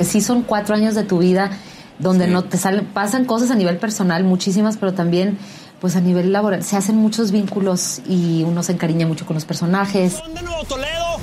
Sí, 0.00 0.20
son 0.20 0.42
cuatro 0.42 0.74
años 0.74 0.94
de 0.94 1.02
tu 1.04 1.18
vida 1.18 1.50
donde 1.98 2.26
no 2.26 2.44
te 2.44 2.56
salen, 2.56 2.86
pasan 2.86 3.24
cosas 3.24 3.50
a 3.50 3.54
nivel 3.54 3.78
personal, 3.78 4.24
muchísimas, 4.24 4.76
pero 4.76 4.92
también 4.94 5.38
pues 5.80 5.96
a 5.96 6.00
nivel 6.00 6.32
laboral 6.32 6.62
se 6.64 6.76
hacen 6.76 6.96
muchos 6.96 7.30
vínculos 7.30 8.00
y 8.08 8.42
uno 8.42 8.62
se 8.62 8.72
encariña 8.72 9.06
mucho 9.06 9.26
con 9.26 9.34
los 9.34 9.44
personajes. 9.44 10.20
de 10.34 10.42
Nuevo 10.42 10.64
Toledo! 10.64 11.18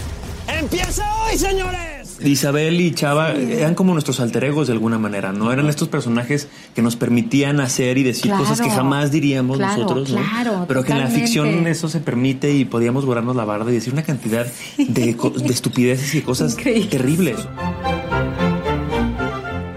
¡Empieza 0.47 1.03
hoy, 1.23 1.37
señores! 1.37 1.90
Isabel 2.23 2.79
y 2.81 2.91
Chava 2.93 3.31
eran 3.33 3.75
como 3.75 3.93
nuestros 3.93 4.19
alter 4.19 4.43
egos 4.43 4.67
de 4.67 4.73
alguna 4.73 4.97
manera, 4.99 5.31
¿no? 5.31 5.51
Eran 5.51 5.67
estos 5.69 5.87
personajes 5.87 6.47
que 6.75 6.81
nos 6.81 6.95
permitían 6.95 7.59
hacer 7.59 7.97
y 7.97 8.03
decir 8.03 8.23
Claro. 8.31 8.43
cosas 8.43 8.61
que 8.61 8.69
jamás 8.69 9.11
diríamos 9.11 9.57
Claro, 9.57 9.81
nosotros, 9.83 10.09
¿no? 10.11 10.17
claro, 10.21 10.65
Pero 10.67 10.83
que 10.83 10.91
en 10.91 10.99
la 10.99 11.07
ficción 11.07 11.67
eso 11.67 11.89
se 11.89 11.99
permite 11.99 12.53
y 12.53 12.65
podíamos 12.65 13.05
borrarnos 13.05 13.35
la 13.35 13.45
barda 13.45 13.71
y 13.71 13.75
decir 13.75 13.93
una 13.93 14.03
cantidad 14.03 14.45
de, 14.77 15.15
estupideces 15.49 16.13
y 16.15 16.21
cosas 16.21 16.53
Increíble. 16.53 16.89
terribles. 16.89 17.37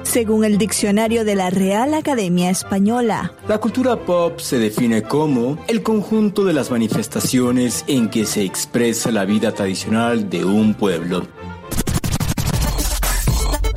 Según 0.03 0.45
el 0.45 0.59
diccionario 0.59 1.25
de 1.25 1.35
la 1.35 1.51
Real 1.51 1.93
Academia 1.93 2.49
Española, 2.49 3.33
La 3.49 3.59
cultura 3.59 3.97
pop 3.97 4.39
se 4.39 4.61
define 4.61 5.03
como 5.03 5.59
el 5.67 5.83
conjunto 5.83 6.45
de 6.45 6.53
las 6.53 6.71
manifestaciones 6.71 7.85
en 7.89 8.09
que 8.11 8.25
se 8.25 8.45
expresa 8.45 9.11
la 9.11 9.25
vida 9.25 9.51
tradicional 9.53 10.31
de 10.31 10.45
un 10.45 10.75
pueblo. 10.75 11.27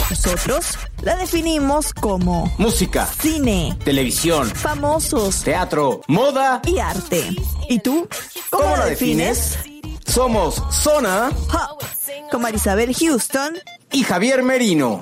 Nosotros 0.09 0.77
la 1.01 1.15
definimos 1.17 1.93
como 1.93 2.51
Música, 2.57 3.07
cine, 3.21 3.77
televisión, 3.83 4.49
famosos 4.49 5.43
teatro, 5.43 6.01
moda. 6.07 6.61
y 6.65 6.79
arte. 6.79 7.35
¿Y 7.69 7.79
tú? 7.79 8.07
¿Cómo, 8.49 8.63
¿Cómo 8.63 8.75
la 8.77 8.83
la 8.83 8.89
defines? 8.89 9.57
Somos 10.05 10.63
Zona 10.71 11.29
Hop, 11.29 11.83
con 12.31 12.41
Marisabel 12.41 12.95
Houston. 12.95 13.55
y 13.91 14.03
Javier 14.03 14.43
Merino. 14.43 15.01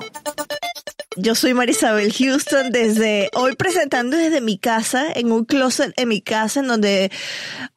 Yo 1.18 1.34
soy 1.34 1.54
Marisabel 1.54 2.12
Houston 2.12 2.72
desde 2.72 3.30
hoy 3.34 3.54
presentando 3.56 4.16
desde 4.18 4.40
mi 4.42 4.58
casa, 4.58 5.06
en 5.14 5.32
un 5.32 5.44
closet 5.46 5.94
en 5.96 6.08
mi 6.08 6.20
casa, 6.20 6.60
en 6.60 6.66
donde 6.66 7.10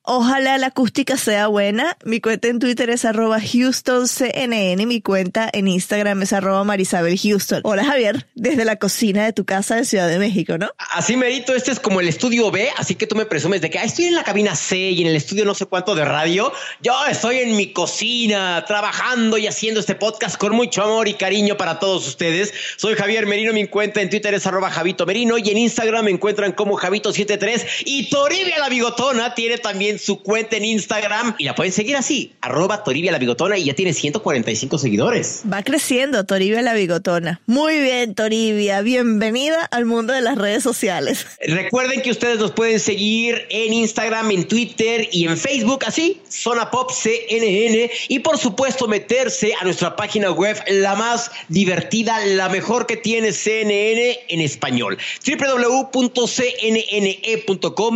ojalá 0.10 0.58
la 0.58 0.68
acústica 0.68 1.18
sea 1.18 1.48
buena. 1.48 1.96
Mi 2.04 2.20
cuenta 2.20 2.48
en 2.48 2.58
Twitter 2.58 2.90
es 2.90 3.06
arroba 3.06 3.38
HoustonCNN, 3.38 4.88
mi 4.88 5.02
cuenta 5.02 5.48
en 5.54 5.68
Instagram 5.68 6.24
es 6.24 6.34
arroba 6.34 6.64
Marisabel 6.64 7.18
Houston. 7.18 7.62
Hola 7.64 7.86
Javier, 7.86 8.26
desde 8.34 8.66
la 8.66 8.78
cocina 8.78 9.24
de 9.26 9.34
tu 9.34 9.46
casa 9.46 9.76
de 9.76 9.86
Ciudad 9.86 10.10
de 10.10 10.18
México, 10.18 10.58
¿no? 10.58 10.72
Así 10.94 11.16
merito, 11.16 11.54
este 11.54 11.72
es 11.72 11.80
como 11.80 12.00
el 12.00 12.08
estudio 12.08 12.50
B, 12.50 12.70
así 12.78 12.96
que 12.96 13.06
tú 13.06 13.16
me 13.16 13.28
presumes 13.28 13.62
de 13.62 13.70
que 13.70 13.78
"Ah, 13.78 13.84
estoy 13.84 14.06
en 14.06 14.16
la 14.16 14.24
cabina 14.24 14.56
C 14.56 14.78
y 14.78 15.02
en 15.02 15.08
el 15.08 15.16
estudio 15.16 15.46
no 15.46 15.54
sé 15.54 15.68
cuánto 15.68 15.94
de 15.94 16.06
radio. 16.06 16.52
Yo 16.82 16.94
estoy 17.08 17.38
en 17.40 17.56
mi 17.56 17.72
cocina 17.72 18.66
trabajando 18.68 19.38
y 19.38 19.46
haciendo 19.46 19.80
este 19.80 19.94
podcast 19.94 20.38
con 20.38 20.56
mucho 20.56 20.82
amor 20.82 21.08
y 21.08 21.14
cariño 21.14 21.56
para 21.56 21.78
todos 21.78 22.08
ustedes. 22.08 22.52
Soy 22.78 22.96
Javier 22.96 23.28
Merino, 23.28 23.54
mi 23.54 23.68
cuenta 23.68 24.02
en 24.02 24.10
Twitter 24.10 24.34
es 24.34 24.48
arroba 24.48 24.72
Javito 24.72 25.06
Merino 25.06 25.38
y 25.38 25.52
en 25.52 25.58
Instagram 25.60 26.06
me 26.06 26.12
encuentran 26.12 26.52
como 26.54 26.80
Javito73 26.80 27.84
y 27.86 28.10
Toribia 28.10 28.58
la 28.58 28.70
Bigotona 28.70 29.36
tiene 29.36 29.60
también 29.60 29.99
su 30.00 30.22
cuenta 30.22 30.58
en 30.58 30.66
Instagram 30.66 31.36
y 31.38 31.46
la 31.46 31.56
pueden 31.56 31.74
seguir 31.74 31.96
así, 31.96 32.34
arroba 32.42 32.84
Toribia 32.84 33.12
la 33.12 33.20
Bigotona 33.20 33.58
y 33.58 33.66
ya 33.66 33.74
tiene 33.74 33.94
145 33.94 34.78
seguidores. 34.78 35.44
Va 35.52 35.64
creciendo 35.64 36.26
Toribia 36.26 36.62
la 36.62 36.74
bigotona. 36.74 37.42
Muy 37.46 37.80
bien, 37.80 38.16
Toribia. 38.16 38.82
Bienvenida 38.82 39.66
al 39.66 39.86
mundo 39.86 40.14
de 40.14 40.22
las 40.22 40.38
redes 40.38 40.64
sociales. 40.64 41.26
Recuerden 41.46 42.02
que 42.02 42.12
ustedes 42.12 42.40
nos 42.40 42.52
pueden 42.52 42.80
seguir 42.80 43.46
en 43.50 43.74
Instagram, 43.74 44.32
en 44.32 44.48
Twitter 44.48 45.10
y 45.12 45.28
en 45.28 45.38
Facebook, 45.38 45.84
así, 45.86 46.22
Zona 46.30 46.72
Pop 46.72 46.92
CNN. 46.92 47.92
Y 48.08 48.20
por 48.20 48.38
supuesto, 48.38 48.88
meterse 48.88 49.54
a 49.60 49.64
nuestra 49.64 49.96
página 49.96 50.32
web, 50.32 50.58
la 50.68 50.96
más 50.96 51.32
divertida, 51.48 52.26
la 52.26 52.50
mejor 52.50 52.86
que 52.86 52.98
tiene 52.98 53.32
CNN 53.32 54.20
en 54.28 54.42
español. 54.42 54.98
www.cnne.com, 55.26 56.02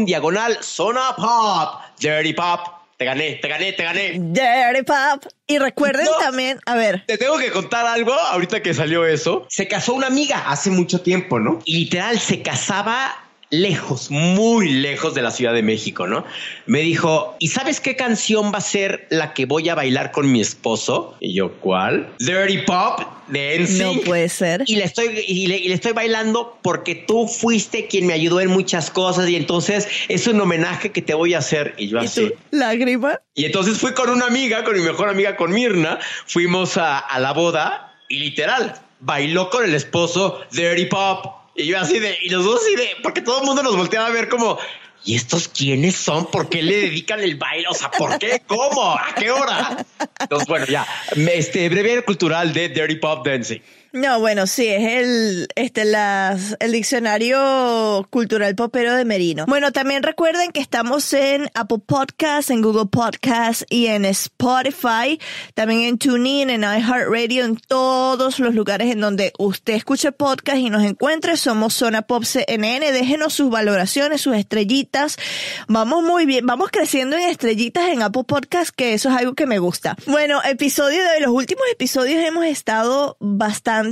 diagonal 0.06 0.58
Zona 0.62 1.16
Pop. 1.16 1.93
Dirty 2.00 2.34
Pop. 2.34 2.60
Te 2.98 3.06
gané, 3.06 3.36
te 3.42 3.48
gané, 3.48 3.74
te 3.74 3.84
gané. 3.84 4.12
Dirty 4.20 4.84
Pop. 4.86 5.26
Y 5.48 5.58
recuerden 5.58 6.06
No. 6.06 6.18
también, 6.20 6.60
a 6.66 6.76
ver, 6.76 7.04
Te 7.06 7.18
tengo 7.18 7.38
que 7.38 7.52
contar 7.52 7.86
algo 7.86 8.14
ahorita 8.14 8.62
que 8.62 8.74
salió 8.74 9.06
eso. 9.06 9.46
Se 9.50 9.68
casó 9.68 9.94
una 9.94 10.08
amiga 10.08 10.44
hace 10.48 10.70
mucho 10.70 11.02
tiempo, 11.02 11.40
¿no? 11.40 11.60
Y 11.66 11.80
literal 11.80 12.20
se 12.20 12.42
casaba 12.42 13.23
lejos, 13.54 14.10
muy 14.10 14.68
lejos 14.70 15.14
de 15.14 15.22
la 15.22 15.30
Ciudad 15.30 15.54
de 15.54 15.62
México, 15.62 16.08
¿no? 16.08 16.26
Me 16.66 16.80
dijo, 16.80 17.36
¿y 17.38 17.50
sabes 17.50 17.80
qué 17.80 17.96
canción 17.96 18.52
va 18.52 18.58
a 18.58 18.62
ser 18.62 19.06
la 19.12 19.34
que 19.36 19.46
voy 19.46 19.70
a 19.70 19.76
bailar 19.76 20.12
con 20.12 20.32
mi 20.32 20.42
esposo? 20.42 21.16
Y 21.20 21.36
yo, 21.36 21.52
¿cuál? 21.60 22.10
Dirty 22.18 22.60
Pop 22.60 23.02
de 23.28 23.60
no 23.60 23.92
NSYNC. 23.94 24.06
puede 24.06 24.28
ser. 24.30 24.64
Y 24.66 24.78
le 24.78 24.86
estoy 24.86 25.24
y 25.28 25.46
le, 25.46 25.58
y 25.58 25.68
le 25.68 25.76
estoy 25.76 25.92
bailando 25.94 26.58
porque 26.64 26.96
tú 26.96 27.28
fuiste 27.28 27.86
quien 27.86 28.08
me 28.08 28.14
ayudó 28.14 28.42
en 28.42 28.50
muchas 28.50 28.90
cosas 28.90 29.30
y 29.30 29.36
entonces 29.36 29.88
es 30.08 30.26
un 30.26 30.42
homenaje 30.42 30.92
que 30.92 31.04
te 31.04 31.14
voy 31.14 31.36
a 31.36 31.38
hacer 31.38 31.76
y 31.78 31.90
yo 31.90 32.02
¿Y 32.02 32.06
así. 32.06 32.30
tú? 32.30 32.34
¿Lágrima? 32.50 33.20
Y 33.36 33.46
entonces 33.46 33.78
fui 33.78 33.94
con 33.94 34.10
una 34.10 34.26
amiga, 34.26 34.64
con 34.64 34.76
mi 34.76 34.82
mejor 34.82 35.10
amiga, 35.10 35.36
con 35.36 35.54
Mirna, 35.54 36.00
fuimos 36.26 36.78
a, 36.78 36.98
a 36.98 37.20
la 37.20 37.34
boda 37.34 37.94
y 38.10 38.18
literal, 38.18 38.74
bailó 39.00 39.52
con 39.52 39.64
el 39.64 39.76
esposo 39.76 40.42
Dirty 40.52 40.86
Pop. 40.86 41.43
Y 41.56 41.68
yo 41.68 41.80
así 41.80 42.00
de, 42.00 42.18
y 42.22 42.30
los 42.30 42.44
dos 42.44 42.62
así 42.62 42.76
de, 42.76 42.90
porque 43.04 43.22
todo 43.22 43.40
el 43.40 43.46
mundo 43.46 43.62
nos 43.62 43.76
volteaba 43.76 44.08
a 44.08 44.12
ver 44.12 44.28
como, 44.28 44.58
¿y 45.06 45.16
estos 45.16 45.48
quiénes 45.48 45.96
son? 45.96 46.26
¿Por 46.32 46.50
qué 46.50 46.64
le 46.64 46.78
dedican 46.78 47.20
el 47.20 47.36
baile? 47.36 47.68
O 47.70 47.74
sea, 47.74 47.92
¿por 47.92 48.18
qué? 48.18 48.42
¿Cómo? 48.48 48.92
¿A 48.92 49.14
qué 49.16 49.30
hora? 49.30 49.86
Entonces, 50.20 50.48
bueno, 50.48 50.66
ya, 50.66 50.88
este 51.16 51.70
breve 51.70 52.04
cultural 52.04 52.54
de 52.54 52.70
Dirty 52.70 52.96
Pop 52.96 53.26
Dancing. 53.26 53.60
No, 53.94 54.20
bueno, 54.20 54.48
sí, 54.48 54.66
es 54.66 55.04
el, 55.04 55.48
este, 55.54 55.86
las, 55.86 56.58
el 56.60 56.72
diccionario 56.72 58.08
cultural 58.10 58.56
popero 58.56 58.96
de 58.96 59.06
Merino. 59.06 59.46
Bueno, 59.46 59.72
también 59.72 60.02
recuerden 60.02 60.52
que 60.52 60.62
estamos 60.62 61.14
en 61.14 61.48
Apple 61.54 61.78
Podcasts, 61.86 62.50
en 62.50 62.64
Google 62.64 62.88
Podcasts 62.88 63.64
y 63.70 63.86
en 63.86 64.06
Spotify, 64.06 65.20
también 65.54 65.82
en 65.82 66.00
TuneIn, 66.00 66.50
en 66.50 66.64
iHeartRadio, 66.64 67.46
en 67.46 67.56
todos 67.56 68.40
los 68.40 68.56
lugares 68.56 68.92
en 68.92 69.00
donde 69.00 69.32
usted 69.38 69.74
escuche 69.76 70.12
podcast 70.12 70.58
y 70.58 70.72
nos 70.72 70.84
encuentre. 70.84 71.38
Somos 71.38 71.76
Zona 71.76 72.02
Pop 72.02 72.24
CNN. 72.24 72.92
Déjenos 72.94 73.34
sus 73.36 73.52
valoraciones, 73.52 74.22
sus 74.22 74.36
estrellitas. 74.36 75.18
Vamos 75.68 76.02
muy 76.02 76.26
bien, 76.26 76.48
vamos 76.48 76.72
creciendo 76.72 77.16
en 77.16 77.30
estrellitas 77.30 77.90
en 77.90 78.02
Apple 78.02 78.24
Podcasts, 78.24 78.72
que 78.72 78.96
eso 78.96 79.10
es 79.10 79.18
algo 79.18 79.36
que 79.36 79.46
me 79.46 79.60
gusta. 79.60 79.96
Bueno, 80.08 80.42
episodio 80.44 81.04
de 81.12 81.20
los 81.20 81.30
últimos 81.30 81.66
episodios 81.72 82.24
hemos 82.24 82.46
estado 82.46 83.18
bastante 83.20 83.83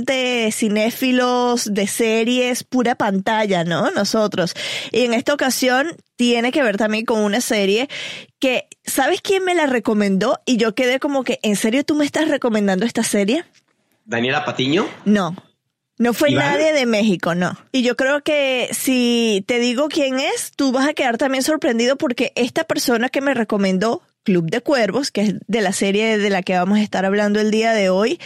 cinéfilos 0.52 1.72
de 1.72 1.86
series, 1.86 2.64
pura 2.64 2.94
pantalla, 2.94 3.64
¿no? 3.64 3.90
Nosotros. 3.90 4.54
Y 4.90 5.04
en 5.04 5.14
esta 5.14 5.34
ocasión 5.34 5.96
tiene 6.16 6.52
que 6.52 6.62
ver 6.62 6.76
también 6.76 7.04
con 7.04 7.20
una 7.20 7.40
serie 7.40 7.88
que, 8.38 8.68
¿sabes 8.84 9.20
quién 9.20 9.44
me 9.44 9.54
la 9.54 9.66
recomendó? 9.66 10.40
Y 10.44 10.56
yo 10.56 10.74
quedé 10.74 10.98
como 10.98 11.24
que, 11.24 11.38
¿en 11.42 11.56
serio 11.56 11.84
tú 11.84 11.94
me 11.94 12.04
estás 12.04 12.28
recomendando 12.28 12.86
esta 12.86 13.02
serie? 13.02 13.44
Daniela 14.04 14.44
Patiño. 14.44 14.86
No. 15.04 15.34
No 15.98 16.14
fue 16.14 16.32
¿Iván? 16.32 16.46
nadie 16.46 16.72
de 16.72 16.86
México, 16.86 17.34
no. 17.34 17.56
Y 17.70 17.82
yo 17.82 17.96
creo 17.96 18.22
que 18.22 18.68
si 18.72 19.44
te 19.46 19.58
digo 19.58 19.88
quién 19.88 20.18
es, 20.18 20.52
tú 20.56 20.72
vas 20.72 20.88
a 20.88 20.94
quedar 20.94 21.18
también 21.18 21.44
sorprendido 21.44 21.96
porque 21.96 22.32
esta 22.34 22.64
persona 22.64 23.08
que 23.08 23.20
me 23.20 23.34
recomendó 23.34 24.02
Club 24.24 24.50
de 24.50 24.60
Cuervos, 24.60 25.10
que 25.10 25.20
es 25.22 25.34
de 25.46 25.60
la 25.60 25.72
serie 25.72 26.18
de 26.18 26.30
la 26.30 26.42
que 26.42 26.56
vamos 26.56 26.78
a 26.78 26.82
estar 26.82 27.04
hablando 27.04 27.40
el 27.40 27.50
día 27.50 27.72
de 27.72 27.90
hoy, 27.90 28.18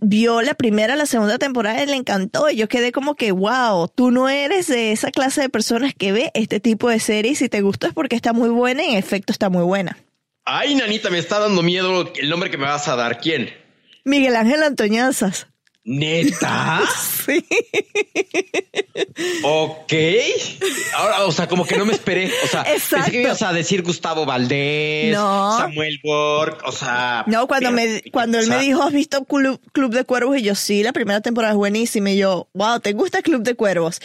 vio 0.00 0.42
la 0.42 0.54
primera, 0.54 0.96
la 0.96 1.06
segunda 1.06 1.38
temporada 1.38 1.82
y 1.82 1.86
le 1.86 1.96
encantó. 1.96 2.50
Y 2.50 2.56
yo 2.56 2.68
quedé 2.68 2.92
como 2.92 3.14
que, 3.14 3.32
wow, 3.32 3.88
tú 3.88 4.10
no 4.10 4.28
eres 4.28 4.68
de 4.68 4.92
esa 4.92 5.10
clase 5.10 5.40
de 5.40 5.48
personas 5.48 5.94
que 5.94 6.12
ve 6.12 6.30
este 6.34 6.60
tipo 6.60 6.88
de 6.88 7.00
series. 7.00 7.38
Si 7.38 7.48
te 7.48 7.60
gusta 7.60 7.88
es 7.88 7.92
porque 7.92 8.16
está 8.16 8.32
muy 8.32 8.48
buena 8.48 8.84
y 8.84 8.90
en 8.90 8.96
efecto 8.96 9.32
está 9.32 9.50
muy 9.50 9.64
buena. 9.64 9.98
Ay, 10.44 10.74
nanita, 10.74 11.10
me 11.10 11.18
está 11.18 11.38
dando 11.38 11.62
miedo 11.62 12.12
el 12.16 12.28
nombre 12.28 12.50
que 12.50 12.58
me 12.58 12.66
vas 12.66 12.86
a 12.88 12.96
dar. 12.96 13.18
¿Quién? 13.18 13.50
Miguel 14.04 14.36
Ángel 14.36 14.62
Antoñanzas. 14.62 15.48
¿Neta? 15.84 16.80
Sí. 17.24 17.42
Ok. 19.42 19.92
Ahora, 20.94 21.24
o 21.24 21.32
sea, 21.32 21.48
como 21.48 21.64
que 21.66 21.76
no 21.78 21.86
me 21.86 21.94
esperé. 21.94 22.30
O 22.44 22.46
sea, 22.46 22.64
pensé 22.64 22.76
Exacto. 22.76 23.10
que 23.10 23.22
ibas 23.22 23.40
a 23.40 23.52
decir 23.54 23.82
Gustavo 23.82 24.26
Valdés, 24.26 25.14
No. 25.14 25.56
Samuel 25.56 26.00
Borg, 26.02 26.58
o 26.66 26.72
sea. 26.72 27.24
No, 27.26 27.46
cuando 27.46 27.72
me 27.72 28.02
cuando 28.12 28.38
él 28.38 28.48
me 28.48 28.58
dijo, 28.58 28.82
¿has 28.82 28.92
visto 28.92 29.24
Club, 29.24 29.58
Club 29.72 29.92
de 29.94 30.04
Cuervos? 30.04 30.36
Y 30.36 30.42
yo, 30.42 30.54
sí, 30.54 30.82
la 30.82 30.92
primera 30.92 31.22
temporada 31.22 31.52
es 31.54 31.56
buenísima. 31.56 32.10
Y 32.10 32.18
yo, 32.18 32.46
wow, 32.52 32.80
¿te 32.80 32.92
gusta 32.92 33.22
Club 33.22 33.42
de 33.42 33.54
Cuervos? 33.54 34.00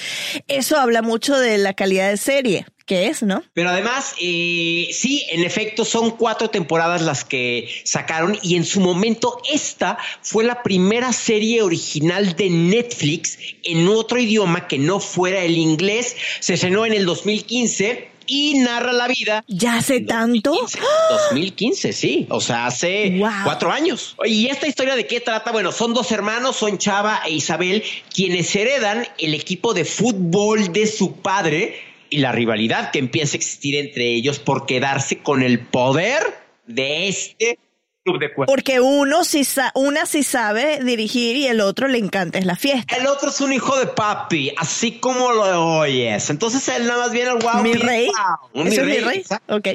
Eso 0.47 0.77
habla 0.77 1.01
mucho 1.01 1.37
de 1.37 1.57
la 1.57 1.73
calidad 1.73 2.09
de 2.09 2.15
serie, 2.17 2.65
que 2.89 3.05
es, 3.05 3.21
¿no? 3.21 3.43
Pero 3.53 3.69
además, 3.69 4.15
eh, 4.19 4.89
sí, 4.91 5.23
en 5.29 5.43
efecto, 5.43 5.85
son 5.85 6.09
cuatro 6.09 6.49
temporadas 6.49 7.03
las 7.03 7.23
que 7.23 7.69
sacaron 7.83 8.35
y 8.41 8.55
en 8.55 8.65
su 8.65 8.79
momento 8.79 9.39
esta 9.53 9.99
fue 10.23 10.43
la 10.43 10.63
primera 10.63 11.13
serie 11.13 11.61
original 11.61 12.35
de 12.35 12.49
Netflix 12.49 13.37
en 13.63 13.87
otro 13.87 14.19
idioma 14.19 14.67
que 14.67 14.79
no 14.79 14.99
fuera 14.99 15.43
el 15.43 15.55
inglés. 15.59 16.15
Se 16.39 16.55
estrenó 16.55 16.83
en 16.87 16.93
el 16.93 17.05
2015 17.05 18.09
y 18.25 18.55
narra 18.59 18.91
la 18.93 19.07
vida 19.07 19.43
¿Ya 19.47 19.75
hace 19.77 20.01
tanto? 20.01 20.51
2015, 20.51 20.79
2015, 21.27 21.93
sí. 21.93 22.25
O 22.31 22.41
sea, 22.41 22.65
hace 22.65 23.17
Wow. 23.19 23.29
cuatro 23.43 23.71
años. 23.71 24.15
¿Y 24.25 24.47
esta 24.47 24.67
historia 24.67 24.95
de 24.95 25.05
qué 25.05 25.19
trata? 25.19 25.51
Bueno, 25.51 25.71
son 25.71 25.93
dos 25.93 26.11
hermanos, 26.11 26.55
son 26.55 26.79
Chava 26.79 27.21
e 27.27 27.33
Isabel, 27.33 27.83
quienes 28.11 28.55
heredan 28.55 29.07
el 29.19 29.35
equipo 29.35 29.75
de 29.75 29.85
fútbol 29.85 30.73
de 30.73 30.87
su 30.87 31.17
padre 31.17 31.88
y 32.09 32.17
la 32.19 32.31
rivalidad 32.31 32.91
que 32.91 32.99
empieza 32.99 33.35
a 33.35 33.37
existir 33.37 33.75
entre 33.75 34.05
ellos 34.13 34.39
por 34.39 34.65
quedarse 34.65 35.19
con 35.19 35.41
el 35.43 35.59
poder 35.59 36.21
de 36.67 37.07
este 37.07 37.59
club 38.03 38.19
de 38.19 38.33
cuervos. 38.33 38.53
Porque 38.53 38.79
uno 38.79 39.23
sí 39.23 39.43
sa- 39.43 39.71
una 39.75 40.05
sí 40.05 40.23
sabe 40.23 40.83
dirigir 40.83 41.35
y 41.35 41.47
el 41.47 41.59
otro 41.61 41.87
le 41.87 41.97
encanta 41.97 42.39
es 42.39 42.45
la 42.45 42.55
fiesta. 42.55 42.95
El 42.95 43.07
otro 43.07 43.29
es 43.29 43.41
un 43.41 43.51
hijo 43.53 43.77
de 43.77 43.87
papi, 43.87 44.53
así 44.57 44.93
como 44.99 45.31
lo 45.33 45.79
oyes. 45.79 46.29
Entonces 46.29 46.67
él 46.69 46.87
nada 46.87 47.03
más 47.03 47.11
viene 47.11 47.29
al 47.31 47.39
wow. 47.39 47.61
¿Mi 47.61 47.73
rey? 47.73 48.07
wow. 48.07 48.61
Un 48.61 48.67
¿Eso 48.67 48.83
mi 48.85 48.91
es 48.91 48.97
mi 48.97 49.03
rey. 49.05 49.23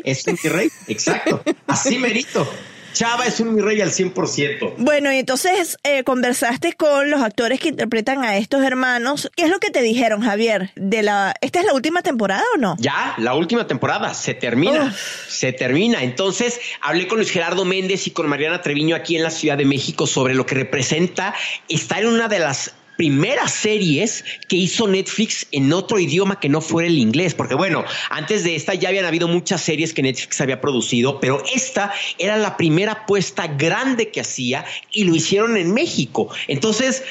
Es 0.04 0.26
un 0.26 0.38
mi 0.42 0.48
rey, 0.48 0.68
exacto. 0.88 1.42
Así 1.66 1.98
merito. 1.98 2.48
Chava 2.94 3.26
es 3.26 3.40
un 3.40 3.54
mi 3.54 3.60
rey 3.60 3.80
al 3.80 3.90
100%. 3.90 4.74
Bueno, 4.78 5.12
y 5.12 5.18
entonces 5.18 5.76
eh, 5.82 6.04
conversaste 6.04 6.74
con 6.74 7.10
los 7.10 7.20
actores 7.22 7.58
que 7.58 7.68
interpretan 7.68 8.22
a 8.22 8.36
estos 8.36 8.62
hermanos. 8.62 9.30
¿Qué 9.36 9.44
es 9.44 9.50
lo 9.50 9.58
que 9.58 9.70
te 9.70 9.82
dijeron, 9.82 10.22
Javier? 10.22 10.70
De 10.76 11.02
la, 11.02 11.34
¿Esta 11.40 11.58
es 11.58 11.66
la 11.66 11.74
última 11.74 12.02
temporada 12.02 12.44
o 12.54 12.58
no? 12.58 12.76
Ya, 12.78 13.14
la 13.18 13.34
última 13.34 13.66
temporada 13.66 14.14
se 14.14 14.34
termina. 14.34 14.94
Se 15.28 15.52
termina. 15.52 16.04
Entonces, 16.04 16.60
hablé 16.80 17.08
con 17.08 17.18
Luis 17.18 17.32
Gerardo 17.32 17.64
Méndez 17.64 18.06
y 18.06 18.12
con 18.12 18.28
Mariana 18.28 18.62
Treviño 18.62 18.94
aquí 18.94 19.16
en 19.16 19.24
la 19.24 19.30
Ciudad 19.30 19.58
de 19.58 19.64
México 19.64 20.06
sobre 20.06 20.34
lo 20.34 20.46
que 20.46 20.54
representa 20.54 21.34
estar 21.68 22.00
en 22.00 22.08
una 22.08 22.28
de 22.28 22.38
las 22.38 22.74
primeras 22.96 23.52
series 23.52 24.24
que 24.48 24.56
hizo 24.56 24.86
Netflix 24.86 25.46
en 25.52 25.72
otro 25.72 25.98
idioma 25.98 26.40
que 26.40 26.48
no 26.48 26.60
fuera 26.60 26.88
el 26.88 26.98
inglés, 26.98 27.34
porque 27.34 27.54
bueno, 27.54 27.84
antes 28.10 28.44
de 28.44 28.54
esta 28.56 28.74
ya 28.74 28.88
habían 28.88 29.04
habido 29.04 29.28
muchas 29.28 29.62
series 29.62 29.92
que 29.92 30.02
Netflix 30.02 30.40
había 30.40 30.60
producido, 30.60 31.20
pero 31.20 31.42
esta 31.54 31.92
era 32.18 32.36
la 32.36 32.56
primera 32.56 32.92
apuesta 32.92 33.46
grande 33.46 34.10
que 34.10 34.20
hacía 34.20 34.64
y 34.92 35.04
lo 35.04 35.14
hicieron 35.14 35.56
en 35.56 35.72
México. 35.72 36.28
Entonces, 36.48 37.02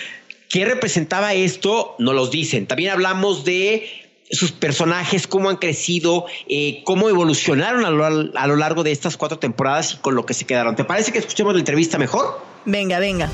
¿qué 0.49 0.65
representaba 0.65 1.33
esto? 1.33 1.95
No 1.99 2.13
los 2.13 2.31
dicen. 2.31 2.67
También 2.67 2.91
hablamos 2.91 3.43
de 3.45 4.03
sus 4.31 4.51
personajes, 4.51 5.27
cómo 5.27 5.49
han 5.49 5.57
crecido, 5.57 6.25
eh, 6.47 6.81
cómo 6.85 7.09
evolucionaron 7.09 7.85
a 7.85 7.91
lo, 7.91 8.05
a 8.05 8.47
lo 8.47 8.55
largo 8.55 8.83
de 8.83 8.91
estas 8.91 9.17
cuatro 9.17 9.37
temporadas 9.37 9.93
y 9.93 9.97
con 9.97 10.15
lo 10.15 10.25
que 10.25 10.33
se 10.33 10.45
quedaron. 10.45 10.75
¿Te 10.75 10.83
parece 10.83 11.11
que 11.11 11.19
escuchemos 11.19 11.53
la 11.53 11.59
entrevista 11.59 11.97
mejor? 11.97 12.41
Venga, 12.65 12.99
venga. 12.99 13.29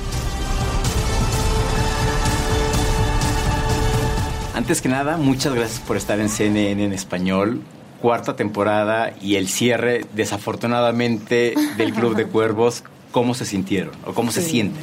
Antes 4.60 4.82
que 4.82 4.90
nada, 4.90 5.16
muchas 5.16 5.54
gracias 5.54 5.80
por 5.80 5.96
estar 5.96 6.20
en 6.20 6.28
CNN 6.28 6.84
en 6.84 6.92
español. 6.92 7.62
Cuarta 8.02 8.36
temporada 8.36 9.10
y 9.18 9.36
el 9.36 9.48
cierre, 9.48 10.04
desafortunadamente, 10.14 11.54
del 11.78 11.94
Club 11.94 12.14
de 12.14 12.26
Cuervos. 12.26 12.84
¿Cómo 13.10 13.32
se 13.32 13.46
sintieron 13.46 13.94
o 14.04 14.12
cómo 14.12 14.30
se 14.30 14.42
sienten? 14.42 14.82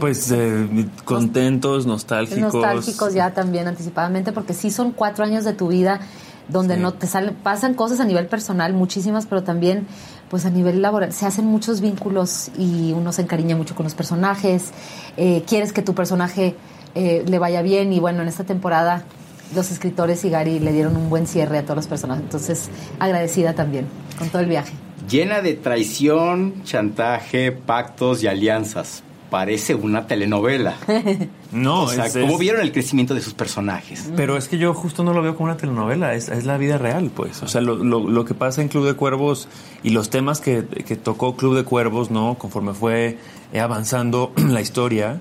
Pues 0.00 0.32
eh, 0.32 0.88
contentos, 1.04 1.84
nostálgicos. 1.84 2.54
nostálgicos 2.54 3.12
ya 3.12 3.34
también 3.34 3.68
anticipadamente, 3.68 4.32
porque 4.32 4.54
sí 4.54 4.70
son 4.70 4.92
cuatro 4.92 5.22
años 5.26 5.44
de 5.44 5.52
tu 5.52 5.68
vida 5.68 6.00
donde 6.48 6.78
no 6.78 6.94
te 6.94 7.06
salen, 7.06 7.34
pasan 7.34 7.74
cosas 7.74 8.00
a 8.00 8.06
nivel 8.06 8.26
personal, 8.26 8.72
muchísimas, 8.72 9.26
pero 9.26 9.42
también 9.42 9.86
pues 10.30 10.46
a 10.46 10.50
nivel 10.50 10.80
laboral 10.80 11.12
se 11.12 11.26
hacen 11.26 11.44
muchos 11.44 11.82
vínculos 11.82 12.50
y 12.56 12.92
uno 12.92 13.12
se 13.12 13.20
encariña 13.20 13.54
mucho 13.54 13.74
con 13.74 13.84
los 13.84 13.94
personajes, 13.94 14.72
eh, 15.18 15.44
quieres 15.46 15.74
que 15.74 15.82
tu 15.82 15.94
personaje 15.94 16.56
eh, 16.94 17.24
le 17.26 17.38
vaya 17.38 17.62
bien 17.62 17.92
y 17.92 18.00
bueno, 18.00 18.22
en 18.22 18.28
esta 18.28 18.44
temporada 18.44 19.04
los 19.54 19.70
escritores 19.70 20.24
y 20.24 20.30
Gary 20.30 20.58
le 20.60 20.72
dieron 20.72 20.96
un 20.96 21.10
buen 21.10 21.26
cierre 21.26 21.58
a 21.58 21.62
todos 21.62 21.76
los 21.76 21.86
personajes, 21.86 22.22
entonces 22.24 22.70
agradecida 22.98 23.54
también 23.54 23.86
con 24.18 24.28
todo 24.30 24.40
el 24.42 24.48
viaje. 24.48 24.72
Llena 25.10 25.40
de 25.42 25.54
traición, 25.54 26.62
chantaje, 26.64 27.52
pactos 27.52 28.22
y 28.22 28.28
alianzas. 28.28 29.02
Parece 29.30 29.74
una 29.74 30.06
telenovela. 30.06 30.76
No, 31.52 31.82
o 31.82 31.88
sea, 31.88 32.06
es- 32.06 32.14
¿cómo 32.16 32.34
es- 32.34 32.38
vieron 32.38 32.62
el 32.62 32.72
crecimiento 32.72 33.14
de 33.14 33.20
sus 33.20 33.34
personajes? 33.34 34.08
Pero 34.16 34.38
es 34.38 34.48
que 34.48 34.56
yo 34.56 34.72
justo 34.72 35.04
no 35.04 35.12
lo 35.12 35.20
veo 35.20 35.36
como 35.36 35.50
una 35.50 35.58
telenovela, 35.58 36.14
es, 36.14 36.30
es 36.30 36.46
la 36.46 36.56
vida 36.56 36.78
real, 36.78 37.10
pues. 37.14 37.42
O 37.42 37.48
sea, 37.48 37.60
lo, 37.60 37.74
lo- 37.76 38.08
lo 38.08 38.24
que 38.24 38.32
pasa 38.32 38.62
en 38.62 38.68
Club 38.68 38.86
de 38.86 38.94
Cuervos 38.94 39.48
y 39.82 39.90
los 39.90 40.08
temas 40.08 40.40
que, 40.40 40.64
que 40.64 40.96
tocó 40.96 41.36
Club 41.36 41.54
de 41.56 41.64
Cuervos, 41.64 42.10
¿no? 42.10 42.36
Conforme 42.38 42.72
fue 42.72 43.18
avanzando 43.60 44.32
la 44.48 44.60
historia, 44.62 45.20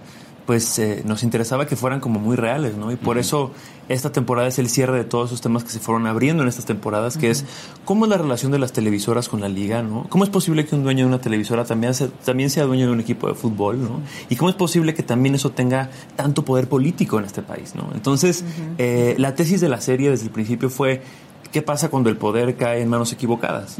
pues 0.52 0.78
eh, 0.80 1.02
nos 1.06 1.24
interesaba 1.24 1.66
que 1.66 1.78
fueran 1.78 2.02
como 2.02 2.20
muy 2.20 2.36
reales, 2.36 2.76
¿no? 2.76 2.92
Y 2.92 2.98
por 2.98 3.18
eso 3.18 3.52
esta 3.88 4.12
temporada 4.12 4.50
es 4.50 4.60
el 4.60 4.68
cierre 4.68 4.98
de 4.98 5.06
todos 5.06 5.30
esos 5.30 5.40
temas 5.40 5.64
que 5.64 5.70
se 5.70 5.80
fueron 5.80 6.08
abriendo 6.08 6.44
en 6.44 6.50
estas 6.50 6.66
temporadas, 6.66 7.16
que 7.16 7.30
es 7.30 7.46
cómo 7.86 8.04
es 8.04 8.10
la 8.10 8.18
relación 8.18 8.52
de 8.52 8.60
las 8.60 8.74
televisoras 8.74 9.30
con 9.30 9.40
la 9.40 9.48
liga, 9.48 9.82
¿no? 9.82 10.08
¿Cómo 10.10 10.26
es 10.26 10.30
posible 10.30 10.66
que 10.66 10.76
un 10.76 10.84
dueño 10.84 11.06
de 11.06 11.08
una 11.08 11.22
televisora 11.22 11.64
también, 11.64 11.94
se- 11.94 12.10
también 12.10 12.50
sea 12.50 12.66
dueño 12.66 12.86
de 12.88 12.92
un 12.92 13.00
equipo 13.00 13.30
de 13.30 13.34
fútbol, 13.34 13.82
¿no? 13.82 14.02
Y 14.30 14.36
cómo 14.36 14.50
es 14.50 14.56
posible 14.58 14.94
que 14.94 15.04
también 15.04 15.36
eso 15.36 15.52
tenga 15.52 15.90
tanto 16.18 16.44
poder 16.44 16.68
político 16.68 17.18
en 17.18 17.24
este 17.24 17.42
país, 17.42 17.74
¿no? 17.74 17.88
Entonces, 17.94 18.44
eh, 18.78 19.16
la 19.20 19.36
tesis 19.36 19.62
de 19.62 19.70
la 19.70 19.80
serie 19.80 20.10
desde 20.10 20.26
el 20.26 20.32
principio 20.32 20.70
fue, 20.70 21.02
¿qué 21.54 21.62
pasa 21.62 21.88
cuando 21.88 22.10
el 22.10 22.18
poder 22.18 22.58
cae 22.58 22.82
en 22.82 22.90
manos 22.90 23.14
equivocadas? 23.14 23.78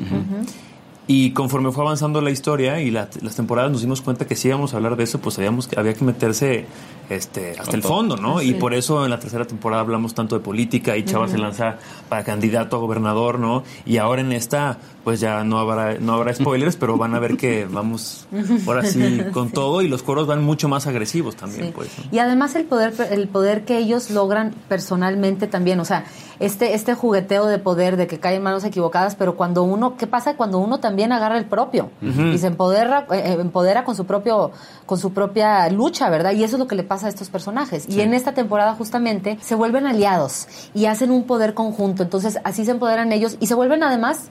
Y 1.08 1.32
conforme 1.32 1.72
fue 1.72 1.84
avanzando 1.84 2.22
la 2.22 2.30
historia 2.30 2.80
y 2.80 2.92
la- 2.92 3.10
las 3.22 3.36
temporadas 3.36 3.72
nos 3.72 3.82
dimos 3.82 4.02
cuenta 4.02 4.26
que 4.26 4.36
si 4.36 4.48
íbamos 4.48 4.74
a 4.74 4.78
hablar 4.78 4.96
de 4.96 5.04
eso, 5.04 5.20
pues 5.20 5.36
sabíamos 5.36 5.68
que 5.68 5.78
había 5.80 5.94
que 5.94 6.06
meterse 6.06 6.66
este, 7.10 7.56
hasta 7.60 7.76
el 7.76 7.84
fondo, 7.84 8.16
¿no? 8.16 8.42
Y 8.42 8.54
por 8.54 8.74
eso 8.74 9.04
en 9.04 9.10
la 9.12 9.20
tercera 9.20 9.44
temporada 9.46 9.82
hablamos 9.82 10.14
tanto 10.14 10.38
de 10.38 10.42
política 10.42 10.96
y 10.96 11.04
Chava 11.04 11.28
se 11.28 11.38
lanza 11.38 11.76
para 12.08 12.24
candidato 12.24 12.78
a 12.78 12.80
gobernador, 12.80 13.38
¿no? 13.38 13.64
Y 13.86 13.98
ahora 13.98 14.22
en 14.22 14.32
esta, 14.32 14.78
pues 15.04 15.20
ya 15.20 15.44
no 15.44 15.60
habrá, 15.60 15.96
no 16.00 16.14
habrá 16.14 16.34
spoilers, 16.34 16.78
pero 16.78 16.96
van 16.98 17.14
a 17.14 17.20
ver 17.20 17.36
que 17.36 17.66
vamos 17.70 18.28
ahora 18.66 18.86
sí 18.86 19.20
con 19.34 19.50
todo 19.50 19.82
y 19.82 19.90
los 19.90 20.04
coros 20.04 20.26
van 20.26 20.42
mucho 20.42 20.70
más 20.70 20.88
agresivos 20.88 21.36
también, 21.36 21.66
Sí. 21.66 21.72
pues. 21.76 21.90
¿no? 21.98 22.06
Y 22.16 22.20
además 22.20 22.56
el 22.56 22.64
poder, 22.64 22.94
el 23.12 23.28
poder 23.28 23.66
que 23.66 23.78
ellos 23.80 24.10
logran 24.12 24.56
personalmente 24.70 25.48
también, 25.48 25.82
o 25.82 25.86
sea, 25.86 26.06
este, 26.40 26.76
este 26.76 26.94
jugueteo 26.96 27.46
de 27.48 27.60
poder, 27.60 27.98
de 27.98 28.08
que 28.08 28.20
caen 28.20 28.38
en 28.38 28.44
manos 28.44 28.64
equivocadas, 28.64 29.16
pero 29.16 29.36
cuando 29.36 29.64
uno, 29.64 29.98
¿qué 29.98 30.08
pasa 30.08 30.38
cuando 30.38 30.60
uno 30.60 30.80
también 30.80 30.91
agarra 31.12 31.38
el 31.38 31.46
propio? 31.46 31.90
Y 32.02 32.38
se 32.38 32.48
empodera, 32.48 33.06
eh, 33.12 33.38
empodera 33.40 33.84
con 33.84 33.96
su 33.96 34.06
propio, 34.06 34.52
con 34.86 34.98
su 34.98 35.14
propia 35.14 35.70
lucha, 35.70 36.10
¿verdad? 36.10 36.32
Y 36.34 36.44
eso 36.44 36.56
es 36.56 36.60
lo 36.60 36.68
que 36.68 36.76
le 36.76 36.84
pasa 36.84 37.08
a 37.08 37.10
estos 37.10 37.30
personajes. 37.30 37.88
Y 37.90 38.02
en 38.02 38.14
esta 38.14 38.34
temporada 38.34 38.74
justamente 38.76 39.38
se 39.42 39.56
vuelven 39.56 39.86
aliados 39.88 40.48
y 40.74 40.86
hacen 40.86 41.12
un 41.12 41.24
poder 41.24 41.54
conjunto. 41.54 42.04
Entonces 42.04 42.40
así 42.44 42.66
se 42.66 42.72
empoderan 42.72 43.12
ellos 43.12 43.38
y 43.40 43.48
se 43.48 43.56
vuelven 43.56 43.84
además 43.84 44.30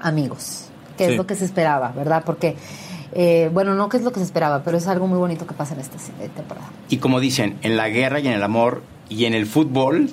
amigos, 0.00 0.66
que 0.96 1.06
Sí. 1.06 1.10
es 1.12 1.16
lo 1.16 1.26
que 1.26 1.34
se 1.34 1.44
esperaba, 1.44 1.92
¿verdad? 1.96 2.22
Porque 2.24 2.56
eh, 3.18 3.50
bueno, 3.52 3.74
no 3.74 3.88
que 3.88 3.96
es 3.96 4.02
lo 4.02 4.12
que 4.12 4.20
se 4.20 4.26
esperaba, 4.26 4.62
pero 4.62 4.76
es 4.76 4.86
algo 4.88 5.06
muy 5.06 5.16
bonito 5.18 5.46
que 5.46 5.54
pasa 5.54 5.72
en 5.74 5.80
esta 5.80 5.96
eh, 6.22 6.28
temporada. 6.34 6.68
Y 6.90 6.98
como 6.98 7.18
dicen, 7.18 7.56
en 7.62 7.76
la 7.76 7.88
guerra 7.88 8.20
y 8.20 8.26
en 8.26 8.34
el 8.34 8.42
amor 8.42 8.82
y 9.08 9.24
en 9.24 9.32
el 9.32 9.46
fútbol, 9.46 10.10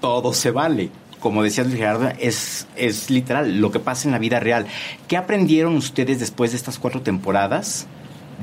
todo 0.00 0.32
se 0.32 0.50
vale. 0.50 0.90
Como 1.20 1.42
decía 1.42 1.64
Luis 1.64 1.76
Gerardo, 1.76 2.10
es, 2.18 2.66
es 2.76 3.10
literal 3.10 3.60
lo 3.60 3.70
que 3.70 3.78
pasa 3.78 4.08
en 4.08 4.12
la 4.12 4.18
vida 4.18 4.40
real. 4.40 4.66
¿Qué 5.06 5.16
aprendieron 5.16 5.76
ustedes 5.76 6.18
después 6.18 6.50
de 6.52 6.56
estas 6.56 6.78
cuatro 6.78 7.02
temporadas 7.02 7.86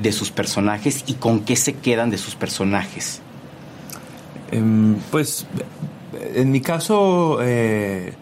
de 0.00 0.12
sus 0.12 0.30
personajes 0.30 1.04
y 1.06 1.14
con 1.14 1.40
qué 1.40 1.56
se 1.56 1.74
quedan 1.74 2.10
de 2.10 2.18
sus 2.18 2.36
personajes? 2.36 3.20
Em, 4.50 4.96
pues 5.10 5.46
en 6.34 6.50
mi 6.50 6.60
caso, 6.60 7.38
eh, 7.42 8.14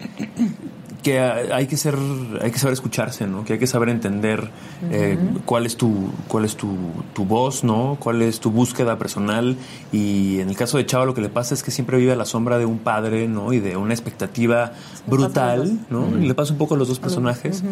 que 1.07 1.21
hay 1.21 1.69
que 1.69 1.77
ser, 1.77 1.95
hay 2.43 2.51
que 2.51 2.59
saber 2.59 2.73
escucharse, 2.73 3.29
¿no? 3.29 3.45
Que 3.45 3.53
hay 3.53 3.59
que 3.61 3.69
saber 3.69 3.91
entender 3.91 4.51
eh, 4.91 5.17
cuál 5.45 5.65
es 5.65 5.77
tu, 5.77 6.11
cuál 6.27 6.45
es 6.45 6.57
tu, 6.57 6.77
tu, 7.15 7.25
voz, 7.25 7.63
¿no? 7.63 7.97
Cuál 8.01 8.23
es 8.23 8.41
tu 8.41 8.51
búsqueda 8.51 8.99
personal. 8.99 9.57
Y 9.93 10.41
en 10.41 10.49
el 10.49 10.57
caso 10.57 10.79
de 10.79 10.85
Chava 10.85 11.07
lo 11.07 11.15
que 11.15 11.21
le 11.21 11.29
pasa 11.29 11.55
es 11.55 11.63
que 11.63 11.71
siempre 11.71 11.97
vive 11.97 12.11
a 12.11 12.17
la 12.17 12.25
sombra 12.25 12.59
de 12.59 12.65
un 12.65 12.81
padre, 12.81 13.29
¿no? 13.29 13.53
Y 13.53 13.61
de 13.61 13.77
una 13.77 13.95
expectativa 13.95 14.73
brutal, 15.07 15.79
¿no? 15.91 16.09
Y 16.19 16.27
le 16.27 16.35
pasa 16.35 16.55
un 16.55 16.59
poco 16.59 16.75
a 16.75 16.77
los 16.77 16.89
dos 16.89 16.99
personajes. 16.99 17.63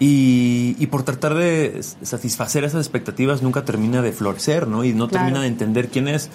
y, 0.00 0.74
y, 0.80 0.86
por 0.88 1.04
tratar 1.04 1.34
de 1.34 1.80
satisfacer 2.02 2.64
esas 2.64 2.80
expectativas 2.80 3.40
nunca 3.40 3.64
termina 3.64 4.02
de 4.02 4.10
florecer, 4.10 4.66
¿no? 4.66 4.82
Y 4.82 4.94
no 4.94 5.06
termina 5.06 5.42
de 5.42 5.46
entender 5.46 5.90
quién 5.90 6.08
es. 6.08 6.28